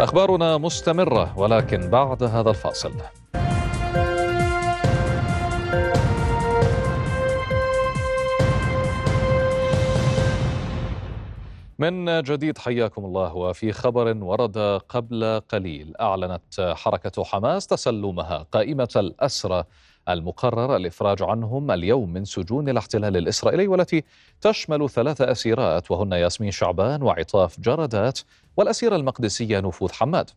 أخبارنا 0.00 0.58
مستمرة 0.58 1.38
ولكن 1.38 1.90
بعد 1.90 2.22
هذا 2.22 2.50
الفاصل. 2.50 2.92
من 11.78 12.22
جديد 12.22 12.58
حياكم 12.58 13.04
الله. 13.04 13.34
وفي 13.34 13.72
خبر 13.72 14.16
ورد 14.24 14.58
قبل 14.88 15.40
قليل 15.48 15.94
أعلنت 16.00 16.74
حركة 16.76 17.24
حماس 17.24 17.66
تسلمها 17.66 18.46
قائمة 18.52 18.88
الأسرى 18.96 19.64
المقرر 20.08 20.76
الإفراج 20.76 21.22
عنهم 21.22 21.70
اليوم 21.70 22.12
من 22.12 22.24
سجون 22.24 22.68
الاحتلال 22.68 23.16
الإسرائيلي 23.16 23.68
والتي 23.68 24.04
تشمل 24.40 24.90
ثلاث 24.90 25.20
أسيرات 25.20 25.90
وهن 25.90 26.12
ياسمين 26.12 26.50
شعبان 26.50 27.02
وعطاف 27.02 27.60
جردات 27.60 28.20
والأسيرة 28.56 28.96
المقدسية 28.96 29.60
نفوذ 29.60 29.92
حماد. 29.92 30.30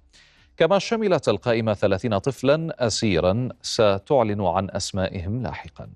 كما 0.58 0.80
شملت 0.80 1.30
القائمة 1.30 1.74
ثلاثين 1.74 2.18
طفلا 2.18 2.88
أسيرا 2.88 3.50
ستعلن 3.62 4.42
عن 4.42 4.70
أسمائهم 4.70 5.44
لاحقا. 5.44 5.90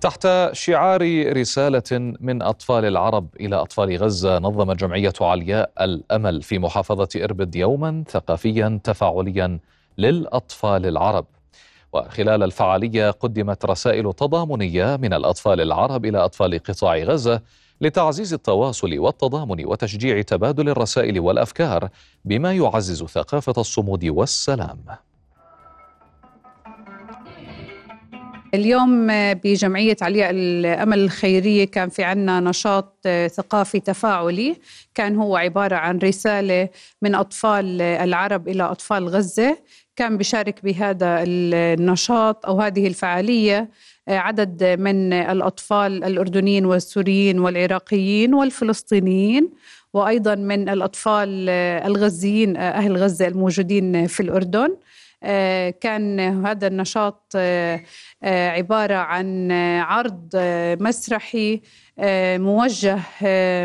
تحت 0.00 0.28
شعار 0.52 1.32
رسالة 1.36 2.14
من 2.20 2.42
أطفال 2.42 2.84
العرب 2.84 3.28
إلى 3.40 3.56
أطفال 3.56 3.96
غزة 3.96 4.38
نظم 4.38 4.72
جمعية 4.72 5.12
علياء 5.20 5.70
الأمل 5.80 6.42
في 6.42 6.58
محافظة 6.58 7.08
إربد 7.16 7.56
يوما 7.56 8.04
ثقافيا 8.08 8.80
تفاعليا 8.84 9.58
للأطفال 9.98 10.86
العرب. 10.86 11.26
وخلال 11.92 12.42
الفعالية 12.42 13.10
قدمت 13.10 13.64
رسائل 13.64 14.12
تضامنية 14.12 14.96
من 14.96 15.14
الأطفال 15.14 15.60
العرب 15.60 16.04
إلى 16.04 16.18
أطفال 16.18 16.58
قطاع 16.58 16.96
غزة 16.96 17.42
لتعزيز 17.80 18.34
التواصل 18.34 18.98
والتضامن 18.98 19.66
وتشجيع 19.66 20.22
تبادل 20.22 20.68
الرسائل 20.68 21.20
والأفكار 21.20 21.88
بما 22.24 22.52
يعزز 22.52 23.04
ثقافة 23.04 23.54
الصمود 23.58 24.04
والسلام. 24.04 24.84
اليوم 28.54 29.06
بجمعية 29.32 29.96
علياء 30.02 30.30
الأمل 30.30 30.98
الخيرية 30.98 31.64
كان 31.64 31.88
في 31.88 32.04
عنا 32.04 32.40
نشاط 32.40 33.08
ثقافي 33.26 33.80
تفاعلي. 33.80 34.56
كان 34.94 35.16
هو 35.16 35.36
عبارة 35.36 35.76
عن 35.76 35.98
رسالة 35.98 36.68
من 37.02 37.14
أطفال 37.14 37.82
العرب 37.82 38.48
إلى 38.48 38.62
أطفال 38.62 39.08
غزة. 39.08 39.58
كان 39.96 40.18
بشارك 40.18 40.64
بهذا 40.64 41.24
النشاط 41.26 42.46
أو 42.46 42.60
هذه 42.60 42.86
الفعالية 42.86 43.68
عدد 44.08 44.64
من 44.64 45.12
الأطفال 45.12 46.04
الأردنيين 46.04 46.66
والسوريين 46.66 47.38
والعراقيين 47.38 48.34
والفلسطينيين 48.34 49.50
وأيضا 49.94 50.34
من 50.34 50.68
الأطفال 50.68 51.48
الغزيين 51.86 52.56
أهل 52.56 52.96
غزة 52.96 53.26
الموجودين 53.26 54.06
في 54.06 54.20
الأردن. 54.20 54.76
آه، 55.22 55.70
كان 55.70 56.20
هذا 56.20 56.66
النشاط 56.66 57.32
آه، 57.36 57.76
آه، 57.76 57.80
عبارة 58.22 58.94
عن 58.94 59.52
عرض 59.80 60.30
مسرحي 60.80 61.60
موجه 62.38 62.98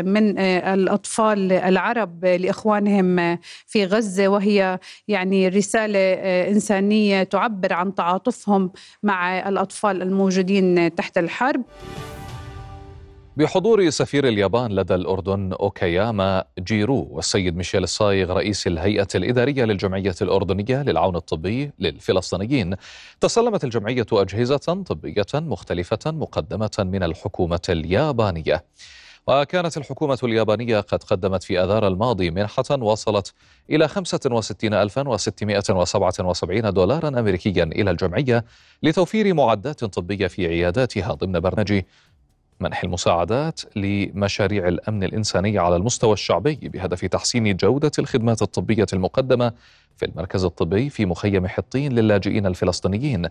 من 0.02 0.38
الأطفال 0.38 1.52
العرب 1.52 2.24
لإخوانهم 2.24 3.38
في 3.66 3.84
غزة 3.84 4.28
وهي 4.28 4.78
يعني 5.08 5.48
رسالة 5.48 5.98
إنسانية 6.48 7.22
تعبر 7.22 7.72
عن 7.72 7.94
تعاطفهم 7.94 8.72
مع 9.02 9.48
الأطفال 9.48 10.02
الموجودين 10.02 10.94
تحت 10.94 11.18
الحرب. 11.18 11.62
بحضور 13.36 13.90
سفير 13.90 14.28
اليابان 14.28 14.72
لدى 14.72 14.94
الأردن 14.94 15.52
أوكاياما 15.52 16.44
جيرو 16.58 17.08
والسيد 17.10 17.56
ميشيل 17.56 17.82
الصايغ 17.82 18.32
رئيس 18.32 18.66
الهيئة 18.66 19.08
الإدارية 19.14 19.64
للجمعية 19.64 20.14
الأردنية 20.22 20.82
للعون 20.82 21.16
الطبي 21.16 21.72
للفلسطينيين. 21.78 22.74
تسلمت 23.20 23.64
الجمعية 23.64 24.06
أجهزة 24.12 24.56
طبية 24.56 25.26
مختلفة 25.34 25.98
مقدمة 26.06 26.70
من 26.78 27.02
الحكومة 27.02 27.60
اليابانية. 27.68 28.64
وكانت 29.26 29.76
الحكومة 29.76 30.18
اليابانية 30.22 30.80
قد 30.80 31.02
قدمت 31.02 31.42
في 31.42 31.64
أذار 31.64 31.88
الماضي 31.88 32.30
منحة 32.30 32.64
وصلت 32.70 33.32
إلى 33.70 33.88
65677 33.88 36.72
دولارا 36.72 37.08
أمريكيا 37.08 37.64
إلى 37.64 37.90
الجمعية 37.90 38.44
لتوفير 38.82 39.34
معدات 39.34 39.84
طبية 39.84 40.26
في 40.26 40.46
عياداتها 40.46 41.14
ضمن 41.14 41.40
برنامج 41.40 41.82
منح 42.62 42.84
المساعدات 42.84 43.60
لمشاريع 43.76 44.68
الأمن 44.68 45.04
الانساني 45.04 45.58
على 45.58 45.76
المستوى 45.76 46.12
الشعبي 46.12 46.54
بهدف 46.54 47.04
تحسين 47.04 47.56
جودة 47.56 47.90
الخدمات 47.98 48.42
الطبية 48.42 48.86
المقدمة 48.92 49.52
في 49.96 50.06
المركز 50.06 50.44
الطبي 50.44 50.90
في 50.90 51.06
مخيم 51.06 51.46
حطين 51.46 51.92
للاجئين 51.92 52.46
الفلسطينيين. 52.46 53.28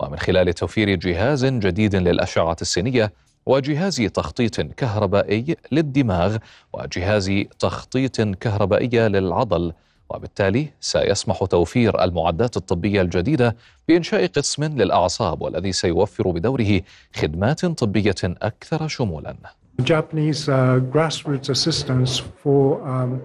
ومن 0.00 0.18
خلال 0.18 0.52
توفير 0.54 0.94
جهاز 0.94 1.44
جديد 1.44 1.96
للأشعة 1.96 2.56
السينية 2.62 3.12
وجهاز 3.46 3.96
تخطيط 3.96 4.60
كهربائي 4.60 5.56
للدماغ 5.72 6.36
وجهاز 6.72 7.32
تخطيط 7.58 8.20
كهربائيه 8.20 9.08
للعضل 9.08 9.72
وبالتالي 10.14 10.68
سيسمح 10.80 11.44
توفير 11.44 12.04
المعدات 12.04 12.56
الطبية 12.56 13.02
الجديدة 13.02 13.56
بإنشاء 13.88 14.26
قسم 14.26 14.64
للأعصاب 14.64 15.42
والذي 15.42 15.72
سيوفر 15.72 16.30
بدوره 16.30 16.80
خدمات 17.16 17.66
طبية 17.66 18.14
أكثر 18.24 18.88
شمولا. 18.88 19.36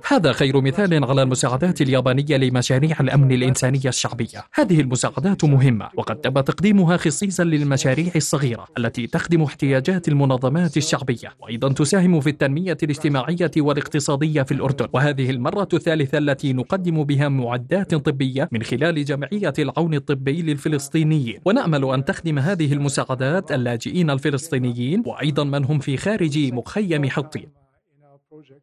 هذا 0.07 0.31
خير 0.31 0.61
مثال 0.61 1.03
على 1.05 1.21
المساعدات 1.23 1.81
اليابانية 1.81 2.37
لمشاريع 2.37 2.97
الأمن 2.99 3.31
الإنسانية 3.31 3.79
الشعبية. 3.85 4.43
هذه 4.53 4.81
المساعدات 4.81 5.45
مهمة 5.45 5.89
وقد 5.95 6.15
تم 6.15 6.39
تقديمها 6.39 6.97
خصيصا 6.97 7.43
للمشاريع 7.43 8.11
الصغيرة 8.15 8.67
التي 8.77 9.07
تخدم 9.07 9.41
احتياجات 9.41 10.07
المنظمات 10.07 10.77
الشعبية 10.77 11.33
وأيضا 11.39 11.73
تساهم 11.73 12.19
في 12.21 12.29
التنمية 12.29 12.77
الاجتماعية 12.83 13.51
والاقتصادية 13.57 14.41
في 14.41 14.51
الأردن. 14.51 14.87
وهذه 14.93 15.29
المرة 15.29 15.67
الثالثة 15.73 16.17
التي 16.17 16.53
نقدم 16.53 17.03
بها 17.03 17.29
معدات 17.29 17.95
طبية 17.95 18.49
من 18.51 18.63
خلال 18.63 19.05
جمعية 19.05 19.53
العون 19.59 19.93
الطبي 19.93 20.41
للفلسطينيين. 20.41 21.39
ونأمل 21.45 21.85
أن 21.93 22.05
تخدم 22.05 22.39
هذه 22.39 22.73
المساعدات 22.73 23.51
اللاجئين 23.51 24.09
الفلسطينيين 24.09 25.03
وأيضا 25.05 25.43
من 25.43 25.65
هم 25.65 25.79
في 25.79 25.97
خارج 25.97 26.37
مخيم 26.51 27.09
حطين 27.09 27.49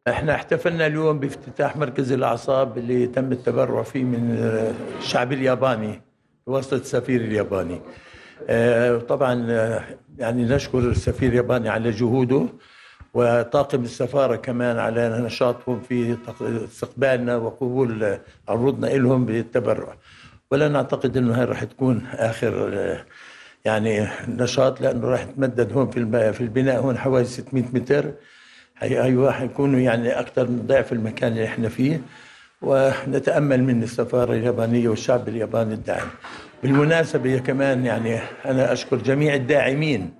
إحنا 0.07 0.35
احتفلنا 0.35 0.87
اليوم 0.87 1.19
بافتتاح 1.19 1.77
مركز 1.77 2.11
الأعصاب 2.11 2.77
اللي 2.77 3.07
تم 3.07 3.31
التبرع 3.31 3.83
فيه 3.83 4.03
من 4.03 4.37
الشعب 4.99 5.33
الياباني 5.33 6.01
بواسطه 6.47 6.75
السفير 6.75 7.21
الياباني. 7.21 7.81
آه، 8.49 8.97
طبعا 8.97 9.45
آه، 9.49 9.83
يعني 10.17 10.45
نشكر 10.45 10.79
السفير 10.79 11.29
الياباني 11.29 11.69
على 11.69 11.91
جهوده 11.91 12.45
وطاقم 13.13 13.83
السفارة 13.83 14.35
كمان 14.35 14.79
على 14.79 15.09
نشاطهم 15.09 15.79
في 15.79 16.17
استقبالنا 16.41 17.37
وقبول 17.37 18.17
عروضنا 18.47 18.87
لهم 18.87 19.25
بالتبرع. 19.25 19.97
ولا 20.51 20.67
نعتقد 20.67 21.17
إنه 21.17 21.39
هاي 21.39 21.45
راح 21.45 21.63
تكون 21.63 22.05
آخر 22.13 22.69
آه، 22.73 23.05
يعني 23.65 24.07
نشاط 24.27 24.81
لأنه 24.81 25.07
راح 25.07 25.21
يتمدد 25.23 25.73
هون 25.73 25.89
في 25.89 26.33
في 26.33 26.41
البناء 26.41 26.79
هون 26.81 26.97
حوالي 26.97 27.25
600 27.25 27.63
متر. 27.73 28.11
أيوه 28.83 29.31
حيكونوا 29.31 29.79
يعني 29.79 30.19
أكثر 30.19 30.47
من 30.47 30.63
ضعف 30.67 30.93
المكان 30.93 31.31
اللي 31.31 31.45
إحنا 31.45 31.69
فيه. 31.69 32.01
ونتأمل 32.61 33.63
من 33.63 33.83
السفارة 33.83 34.33
اليابانية 34.33 34.89
والشعب 34.89 35.27
الياباني 35.27 35.73
الداعم. 35.73 36.07
بالمناسبة 36.63 37.37
كمان 37.37 37.85
يعني 37.85 38.19
أنا 38.45 38.73
أشكر 38.73 38.97
جميع 38.97 39.35
الداعمين 39.35 40.13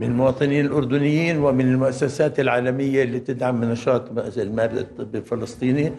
من 0.00 0.06
المواطنين 0.06 0.66
الأردنيين 0.66 1.38
ومن 1.38 1.64
المؤسسات 1.64 2.40
العالمية 2.40 3.02
اللي 3.02 3.20
تدعم 3.20 3.64
نشاط 3.64 4.10
المركز 4.38 4.78
الطبي 4.78 5.18
الفلسطيني. 5.18 5.92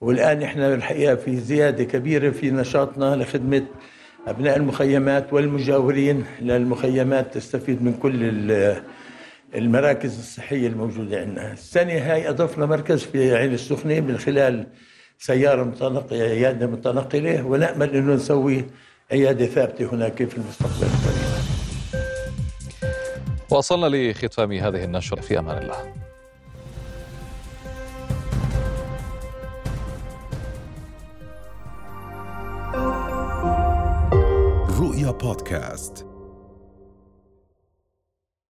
والآن 0.00 0.42
إحنا 0.42 0.74
الحقيقة 0.74 1.14
في 1.14 1.36
زيادة 1.36 1.84
كبيرة 1.84 2.30
في 2.30 2.50
نشاطنا 2.50 3.16
لخدمة 3.16 3.62
أبناء 4.26 4.56
المخيمات 4.56 5.32
والمجاورين 5.32 6.24
للمخيمات 6.40 7.34
تستفيد 7.34 7.82
من 7.82 7.94
كل 7.94 8.16
المراكز 9.54 10.18
الصحية 10.18 10.66
الموجودة 10.66 11.20
عندنا. 11.20 11.52
السنة 11.52 11.92
هاي 11.92 12.28
أضفنا 12.28 12.66
مركز 12.66 13.02
في 13.02 13.36
عين 13.36 13.54
السخنة 13.54 14.00
من 14.00 14.18
خلال 14.18 14.66
سيارة 15.18 15.62
متنقلة 15.62 16.22
عيادة 16.22 16.66
متنقلة 16.66 17.46
ونأمل 17.46 17.96
أنه 17.96 18.14
نسوي 18.14 18.64
عيادة 19.12 19.46
ثابتة 19.46 19.94
هناك 19.94 20.24
في 20.24 20.36
المستقبل. 20.36 20.86
القريب 20.86 21.22
وصلنا 23.50 23.86
لختام 23.86 24.52
هذه 24.52 24.84
النشرة. 24.84 25.20
في 25.20 25.38
أمان 25.38 25.62
الله. 25.62 26.11
رؤيا 34.82 35.10
بودكاست 35.10 36.06